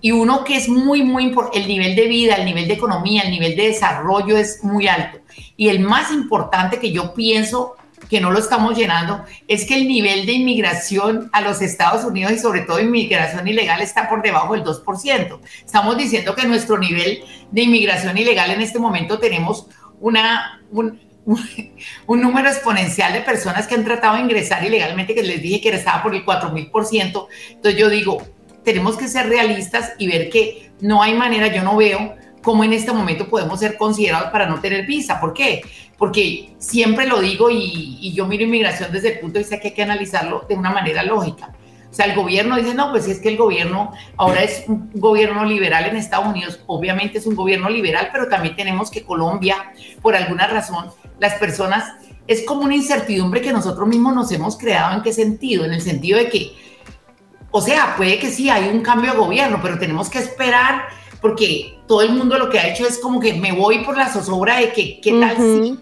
[0.00, 3.20] Y uno que es muy, muy importante, el nivel de vida, el nivel de economía,
[3.20, 5.18] el nivel de desarrollo es muy alto.
[5.58, 7.76] Y el más importante que yo pienso
[8.14, 12.30] que no lo estamos llenando, es que el nivel de inmigración a los Estados Unidos
[12.30, 15.40] y sobre todo inmigración ilegal está por debajo del 2%.
[15.66, 19.66] Estamos diciendo que nuestro nivel de inmigración ilegal en este momento tenemos
[19.98, 21.00] una, un,
[22.06, 25.70] un número exponencial de personas que han tratado de ingresar ilegalmente, que les dije que
[25.70, 27.26] estaba por el 4.000%.
[27.50, 28.22] Entonces yo digo,
[28.62, 32.74] tenemos que ser realistas y ver que no hay manera, yo no veo cómo en
[32.74, 35.18] este momento podemos ser considerados para no tener visa.
[35.18, 35.62] ¿Por qué?
[35.98, 39.74] Porque siempre lo digo y, yo miro inmigración desde el punto de vista que hay
[39.74, 41.54] que analizarlo de una manera lógica.
[41.90, 45.44] O sea, el gobierno dice, no, pues es que el gobierno ahora es un gobierno
[45.44, 50.16] liberal en Estados Unidos, obviamente es un gobierno liberal, pero también tenemos que Colombia, por
[50.16, 51.84] alguna razón, las personas,
[52.26, 54.96] es como una incertidumbre que nosotros mismos nos hemos creado.
[54.96, 55.64] ¿En qué sentido?
[55.64, 56.56] En el sentido de que,
[57.52, 60.88] o sea, puede que sí, hay un cambio de gobierno, pero tenemos que esperar
[61.24, 64.12] porque todo el mundo lo que ha hecho es como que me voy por la
[64.12, 65.78] zozobra de que, ¿qué tal si?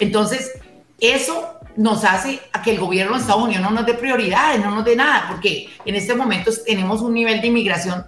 [0.00, 0.50] Entonces,
[0.98, 4.72] eso nos hace a que el gobierno de Estados Unidos no nos dé prioridades, no
[4.72, 8.04] nos dé nada, porque en este momento tenemos un nivel de inmigración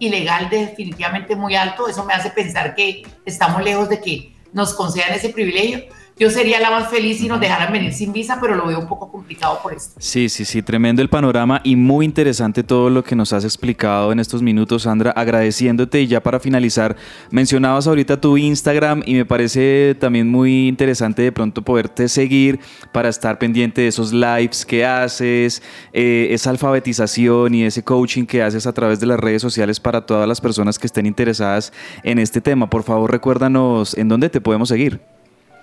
[0.00, 1.86] ilegal definitivamente muy alto.
[1.86, 5.84] Eso me hace pensar que estamos lejos de que nos concedan ese privilegio
[6.18, 8.88] yo sería la más feliz si nos dejaran venir sin visa, pero lo veo un
[8.88, 9.94] poco complicado por esto.
[9.98, 14.10] Sí, sí, sí, tremendo el panorama y muy interesante todo lo que nos has explicado
[14.12, 16.96] en estos minutos, Sandra, agradeciéndote y ya para finalizar,
[17.30, 22.58] mencionabas ahorita tu Instagram y me parece también muy interesante de pronto poderte seguir
[22.92, 28.42] para estar pendiente de esos lives que haces, eh, esa alfabetización y ese coaching que
[28.42, 32.18] haces a través de las redes sociales para todas las personas que estén interesadas en
[32.18, 32.68] este tema.
[32.68, 35.17] Por favor, recuérdanos en dónde te podemos seguir.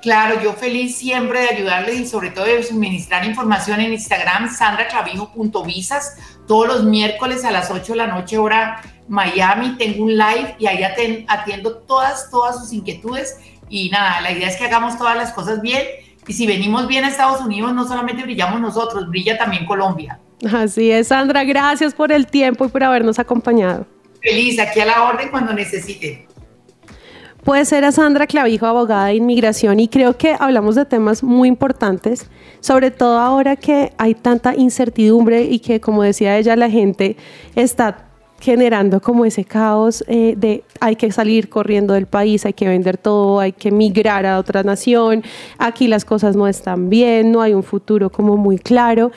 [0.06, 6.18] Claro, yo feliz siempre de ayudarles y sobre todo de suministrar información en Instagram, sandraclavijo.visas.
[6.46, 10.68] Todos los miércoles a las 8 de la noche, hora Miami, tengo un live y
[10.68, 10.84] ahí
[11.28, 13.39] atiendo todas, todas sus inquietudes.
[13.68, 15.82] Y nada, la idea es que hagamos todas las cosas bien.
[16.28, 20.20] Y si venimos bien a Estados Unidos, no solamente brillamos nosotros, brilla también Colombia.
[20.54, 23.88] Así es, Sandra, gracias por el tiempo y por habernos acompañado.
[24.22, 26.28] Feliz, aquí a la orden cuando necesiten.
[27.45, 31.47] Puede ser a Sandra Clavijo, abogada de inmigración, y creo que hablamos de temas muy
[31.47, 32.27] importantes,
[32.60, 37.17] sobre todo ahora que hay tanta incertidumbre y que, como decía ella, la gente
[37.55, 38.08] está
[38.39, 42.97] generando como ese caos eh, de hay que salir corriendo del país, hay que vender
[42.97, 45.23] todo, hay que migrar a otra nación,
[45.60, 49.12] aquí las cosas no están bien, no hay un futuro como muy claro.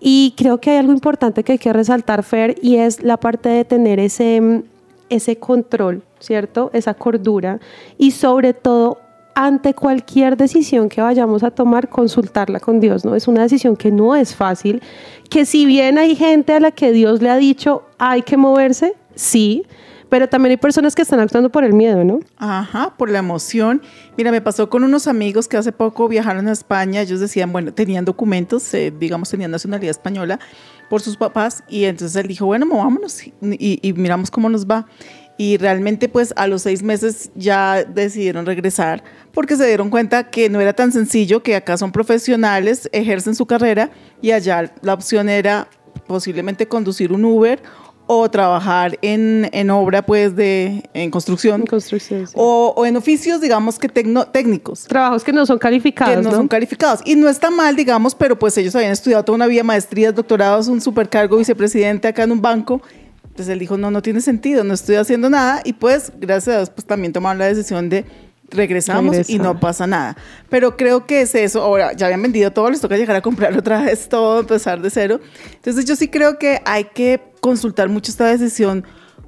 [0.00, 3.48] Y creo que hay algo importante que hay que resaltar, Fer, y es la parte
[3.48, 4.64] de tener ese
[5.10, 6.70] ese control, ¿cierto?
[6.72, 7.60] Esa cordura
[7.98, 8.98] y sobre todo
[9.34, 13.14] ante cualquier decisión que vayamos a tomar, consultarla con Dios, ¿no?
[13.14, 14.82] Es una decisión que no es fácil,
[15.28, 18.94] que si bien hay gente a la que Dios le ha dicho hay que moverse,
[19.14, 19.66] sí,
[20.10, 22.20] pero también hay personas que están actuando por el miedo, ¿no?
[22.36, 23.80] Ajá, por la emoción.
[24.18, 27.00] Mira, me pasó con unos amigos que hace poco viajaron a España.
[27.00, 30.40] Ellos decían, bueno, tenían documentos, eh, digamos, tenían nacionalidad española
[30.90, 31.62] por sus papás.
[31.68, 34.86] Y entonces él dijo, bueno, movámonos y, y miramos cómo nos va.
[35.38, 39.02] Y realmente, pues a los seis meses ya decidieron regresar
[39.32, 43.46] porque se dieron cuenta que no era tan sencillo, que acá son profesionales, ejercen su
[43.46, 43.90] carrera
[44.20, 45.68] y allá la opción era
[46.06, 47.62] posiblemente conducir un Uber
[48.12, 51.60] o trabajar en, en obra, pues, de, en construcción.
[51.60, 52.32] En construcción, sí.
[52.36, 54.82] O, o en oficios, digamos que tecno- técnicos.
[54.84, 56.36] Trabajos que no son calificados, Que no, ¿no?
[56.36, 57.02] son calificados.
[57.04, 60.66] Y no está mal, digamos, pero pues ellos habían estudiado toda una vida, maestrías, doctorados,
[60.66, 62.82] un supercargo, vicepresidente acá en un banco.
[63.28, 65.60] Entonces él dijo, no, no tiene sentido, no estoy haciendo nada.
[65.64, 68.04] Y pues, gracias a Dios, pues también tomaron la decisión de
[68.50, 69.40] regresamos y Regresar.
[69.40, 70.16] no pasa nada.
[70.48, 71.62] Pero creo que es eso.
[71.62, 74.90] Ahora, ya habían vendido todo, les toca llegar a comprar otra vez todo, empezar de
[74.90, 75.20] cero.
[75.54, 78.84] Entonces yo sí creo que hay que consultar mucho esta decisión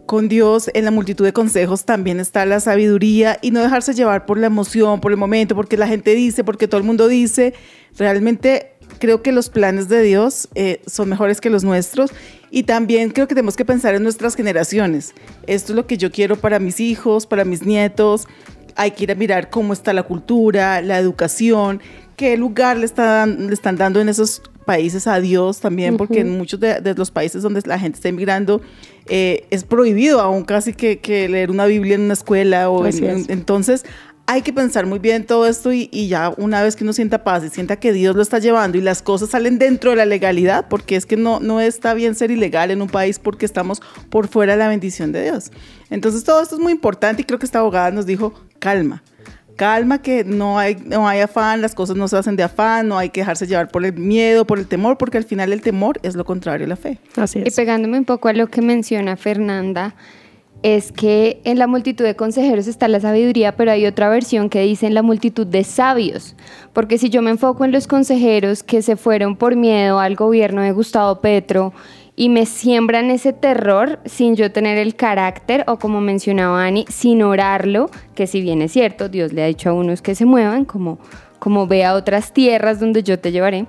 [0.06, 0.70] con Dios.
[0.74, 4.46] En la multitud de consejos también está la sabiduría y no dejarse llevar por la
[4.46, 7.54] emoción, por el momento, porque la gente dice, porque todo el mundo dice.
[7.96, 12.12] Realmente creo que los planes de Dios eh, son mejores que los nuestros
[12.50, 15.14] y también creo que tenemos que pensar en nuestras generaciones.
[15.46, 18.28] Esto es lo que yo quiero para mis hijos, para mis nietos.
[18.76, 21.80] Hay que ir a mirar cómo está la cultura, la educación,
[22.16, 26.36] qué lugar le, están, le están dando en esos países a Dios también, porque en
[26.38, 28.60] muchos de, de los países donde la gente está emigrando
[29.06, 33.04] eh, es prohibido aún casi que, que leer una Biblia en una escuela o en-
[33.04, 33.28] es.
[33.28, 33.84] entonces
[34.26, 37.24] hay que pensar muy bien todo esto y, y ya una vez que uno sienta
[37.24, 40.06] paz y sienta que Dios lo está llevando y las cosas salen dentro de la
[40.06, 43.82] legalidad, porque es que no, no está bien ser ilegal en un país porque estamos
[44.10, 45.50] por fuera de la bendición de Dios.
[45.90, 49.02] Entonces todo esto es muy importante y creo que esta abogada nos dijo, calma,
[49.56, 52.98] calma que no hay, no hay afán, las cosas no se hacen de afán, no
[52.98, 55.98] hay que dejarse llevar por el miedo, por el temor, porque al final el temor
[56.02, 56.98] es lo contrario a la fe.
[57.16, 57.56] Así Y es.
[57.56, 59.94] pegándome un poco a lo que menciona Fernanda,
[60.62, 64.62] es que en la multitud de consejeros está la sabiduría, pero hay otra versión que
[64.62, 66.36] dice en la multitud de sabios.
[66.72, 70.62] Porque si yo me enfoco en los consejeros que se fueron por miedo al gobierno
[70.62, 71.72] de Gustavo Petro
[72.14, 77.22] y me siembran ese terror sin yo tener el carácter o como mencionaba Ani, sin
[77.22, 80.64] orarlo, que si bien es cierto, Dios le ha dicho a unos que se muevan,
[80.64, 80.98] como,
[81.38, 83.66] como ve a otras tierras donde yo te llevaré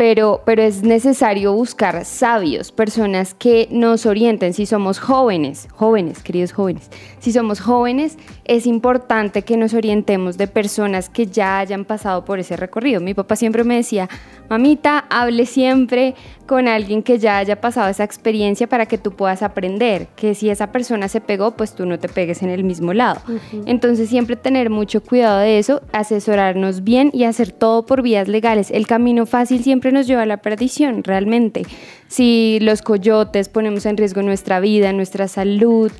[0.00, 4.54] pero, pero es necesario buscar sabios, personas que nos orienten.
[4.54, 6.88] Si somos jóvenes, jóvenes, queridos jóvenes,
[7.18, 12.38] si somos jóvenes, es importante que nos orientemos de personas que ya hayan pasado por
[12.38, 13.02] ese recorrido.
[13.02, 14.08] Mi papá siempre me decía,
[14.48, 16.14] mamita, hable siempre
[16.46, 20.50] con alguien que ya haya pasado esa experiencia para que tú puedas aprender, que si
[20.50, 23.20] esa persona se pegó, pues tú no te pegues en el mismo lado.
[23.66, 28.70] Entonces siempre tener mucho cuidado de eso, asesorarnos bien y hacer todo por vías legales.
[28.72, 31.62] El camino fácil siempre nos lleva a la perdición, realmente.
[32.08, 35.90] Si los coyotes ponemos en riesgo nuestra vida, nuestra salud,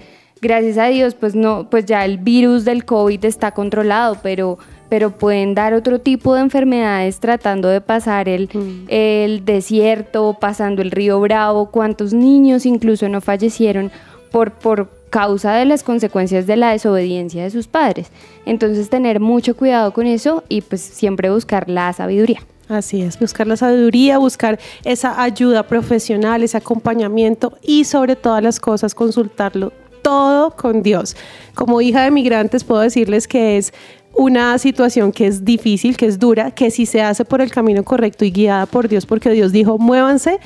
[0.41, 4.59] gracias a Dios, pues no, pues ya el virus del COVID está controlado, pero
[4.91, 8.51] pero pueden dar otro tipo de enfermedades tratando de pasar el,
[8.89, 13.93] el desierto, pasando el río Bravo, cuántos niños incluso no fallecieron
[14.33, 18.11] por, por causa de las consecuencias de la desobediencia de sus padres.
[18.47, 22.41] Entonces tener mucho cuidado con eso y pues siempre buscar la sabiduría.
[22.71, 28.61] Así es, buscar la sabiduría, buscar esa ayuda profesional, ese acompañamiento y sobre todas las
[28.61, 31.17] cosas consultarlo todo con Dios.
[31.55, 33.73] Como hija de migrantes puedo decirles que es
[34.15, 37.83] una situación que es difícil, que es dura, que si se hace por el camino
[37.83, 40.39] correcto y guiada por Dios, porque Dios dijo, muévanse,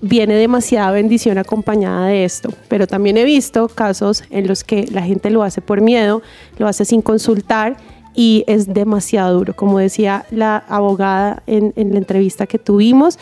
[0.00, 2.50] viene demasiada bendición acompañada de esto.
[2.66, 6.22] Pero también he visto casos en los que la gente lo hace por miedo,
[6.58, 7.76] lo hace sin consultar
[8.18, 9.54] y es demasiado duro.
[9.54, 13.16] Como decía la abogada en, en la entrevista que tuvimos,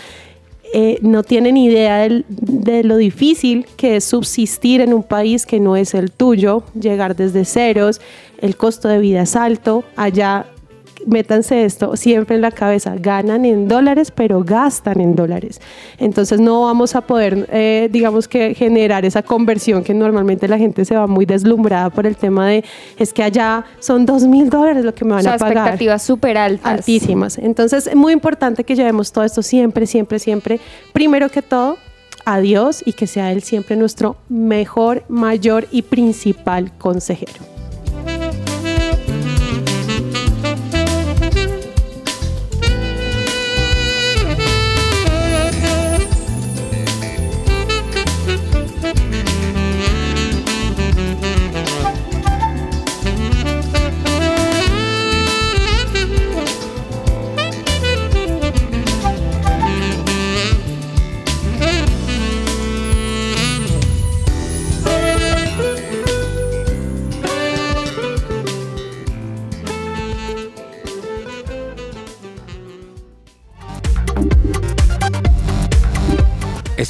[0.73, 5.77] eh, no tienen idea de lo difícil que es subsistir en un país que no
[5.77, 8.01] es el tuyo, llegar desde ceros,
[8.39, 10.47] el costo de vida es alto, allá
[11.07, 15.61] métanse esto siempre en la cabeza, ganan en dólares, pero gastan en dólares.
[15.99, 20.85] Entonces no vamos a poder, eh, digamos que generar esa conversión que normalmente la gente
[20.85, 22.65] se va muy deslumbrada por el tema de,
[22.99, 25.57] es que allá son dos mil dólares lo que me O van sea, a pagar
[25.59, 26.73] expectativas súper altas.
[26.73, 27.39] altísimas.
[27.39, 30.61] Entonces, es muy importante que llevemos todo esto siempre, siempre, siempre,
[30.93, 31.79] primero que todo,
[32.25, 37.56] a Dios y que sea Él siempre nuestro mejor, mayor y principal consejero.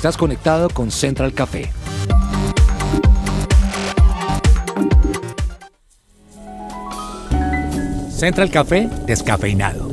[0.06, 1.68] Estás conectado con Central Café.
[8.08, 9.90] Central Café descafeinado.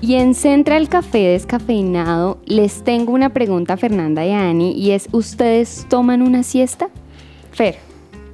[0.00, 4.90] Y en Central Café Descafeinado les tengo una pregunta a Fernanda y a Ani y
[4.90, 6.88] es, ¿ustedes toman una siesta?
[7.52, 7.87] Fer.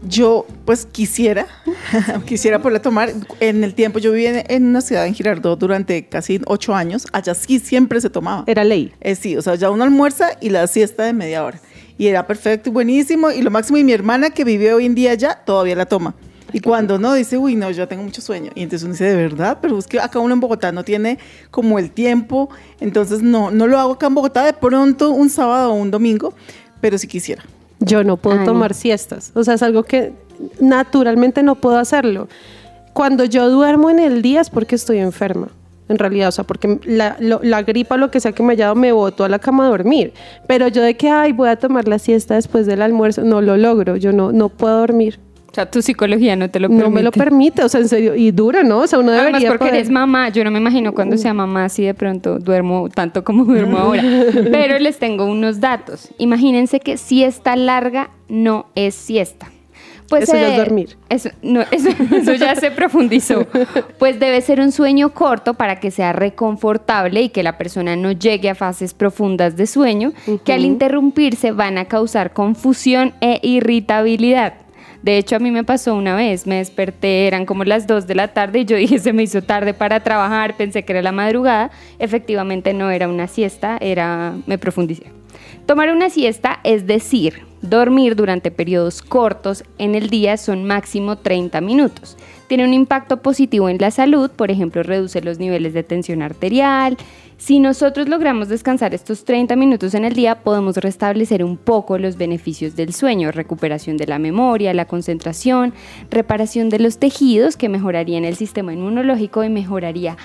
[0.08, 1.46] Yo, pues quisiera,
[2.26, 3.12] quisiera poderla tomar.
[3.40, 7.06] En el tiempo, yo viví en, en una ciudad en Girardot durante casi ocho años.
[7.12, 8.44] Allá sí siempre se tomaba.
[8.46, 8.92] Era ley.
[9.00, 11.60] Eh, sí, o sea, ya uno almuerza y la siesta de media hora.
[11.96, 13.30] Y era perfecto y buenísimo.
[13.30, 16.14] Y lo máximo, y mi hermana que vive hoy en día allá, todavía la toma.
[16.54, 18.52] Y cuando no, dice, uy, no, yo tengo mucho sueño.
[18.54, 21.18] Y entonces uno dice, de verdad, pero es que acá uno en Bogotá no tiene
[21.50, 22.48] como el tiempo.
[22.78, 26.32] Entonces, no, no lo hago acá en Bogotá de pronto un sábado o un domingo,
[26.80, 27.42] pero si quisiera.
[27.86, 28.46] Yo no puedo Ay.
[28.46, 29.30] tomar siestas.
[29.34, 30.12] O sea, es algo que
[30.60, 32.28] naturalmente no puedo hacerlo.
[32.92, 35.48] Cuando yo duermo en el día es porque estoy enferma.
[35.88, 38.66] En realidad, o sea, porque la, lo- la gripa, lo que sea que me haya
[38.66, 40.14] dado, me boto a la cama a dormir.
[40.46, 43.56] Pero yo de que, ay, voy a tomar la siesta después del almuerzo, no lo
[43.58, 43.96] logro.
[43.96, 45.18] Yo no, no puedo dormir.
[45.54, 46.84] O sea, tu psicología no te lo permite.
[46.84, 48.16] No me lo permite, o sea, en serio.
[48.16, 48.78] Y dura, ¿no?
[48.80, 51.32] O sea, uno Además, debería porque poder- eres mamá, yo no me imagino cuando sea
[51.32, 54.02] mamá si de pronto duermo tanto como duermo ahora.
[54.50, 56.08] Pero les tengo unos datos.
[56.18, 59.48] Imagínense que siesta larga no es siesta.
[60.08, 60.96] Pues Eso ya es eh, dormir.
[61.08, 63.46] Eso, no, eso, eso ya se profundizó.
[64.00, 68.10] Pues debe ser un sueño corto para que sea reconfortable y que la persona no
[68.10, 70.12] llegue a fases profundas de sueño,
[70.44, 74.54] que al interrumpirse van a causar confusión e irritabilidad.
[75.04, 78.14] De hecho, a mí me pasó una vez, me desperté, eran como las 2 de
[78.14, 81.12] la tarde y yo dije, se me hizo tarde para trabajar, pensé que era la
[81.12, 81.70] madrugada.
[81.98, 85.12] Efectivamente no era una siesta, era, me profundicé.
[85.66, 91.60] Tomar una siesta es decir, dormir durante periodos cortos en el día son máximo 30
[91.60, 92.16] minutos.
[92.46, 96.96] Tiene un impacto positivo en la salud, por ejemplo, reduce los niveles de tensión arterial.
[97.44, 102.16] Si nosotros logramos descansar estos 30 minutos en el día, podemos restablecer un poco los
[102.16, 105.74] beneficios del sueño, recuperación de la memoria, la concentración,
[106.10, 110.16] reparación de los tejidos que mejorarían el sistema inmunológico y mejoraría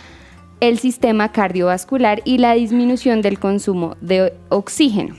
[0.62, 5.18] el sistema cardiovascular y la disminución del consumo de oxígeno.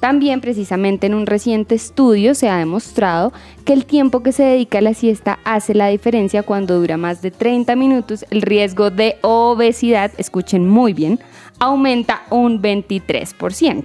[0.00, 3.32] También precisamente en un reciente estudio se ha demostrado
[3.66, 7.20] que el tiempo que se dedica a la siesta hace la diferencia cuando dura más
[7.20, 8.24] de 30 minutos.
[8.30, 11.20] El riesgo de obesidad, escuchen muy bien,
[11.60, 13.84] aumenta un 23%.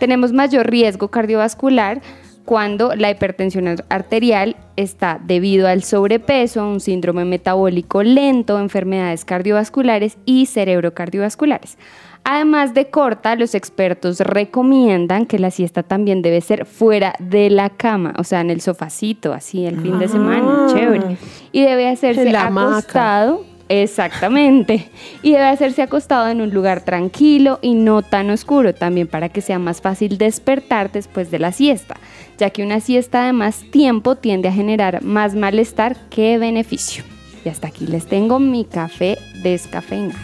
[0.00, 2.00] Tenemos mayor riesgo cardiovascular
[2.44, 10.18] cuando la hipertensión ar- arterial está debido al sobrepeso, un síndrome metabólico lento, enfermedades cardiovasculares
[10.24, 11.78] y cerebrocardiovasculares.
[12.24, 17.70] Además de corta, los expertos recomiendan que la siesta también debe ser fuera de la
[17.70, 20.72] cama, o sea, en el sofacito, así el fin de semana, Ah.
[20.72, 21.16] chévere.
[21.50, 24.90] Y debe hacerse acostado Exactamente.
[25.22, 29.40] Y debe hacerse acostado en un lugar tranquilo y no tan oscuro, también para que
[29.40, 31.96] sea más fácil despertar después de la siesta,
[32.36, 37.02] ya que una siesta de más tiempo tiende a generar más malestar que beneficio.
[37.46, 40.18] Y hasta aquí les tengo mi café descafeinado.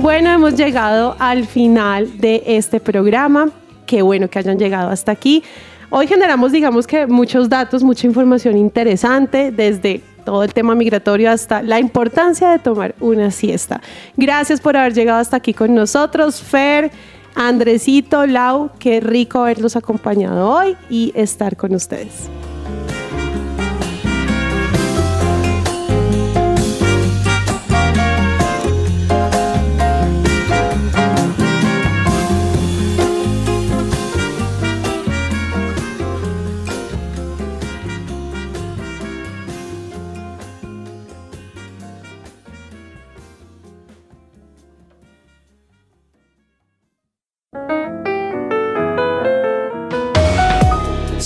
[0.00, 3.50] Bueno, hemos llegado al final de este programa.
[3.84, 5.42] Qué bueno que hayan llegado hasta aquí.
[5.90, 11.60] Hoy generamos, digamos que muchos datos, mucha información interesante, desde todo el tema migratorio hasta
[11.62, 13.82] la importancia de tomar una siesta.
[14.16, 16.90] Gracias por haber llegado hasta aquí con nosotros, Fer,
[17.34, 18.70] Andresito, Lau.
[18.78, 22.30] Qué rico haberlos acompañado hoy y estar con ustedes.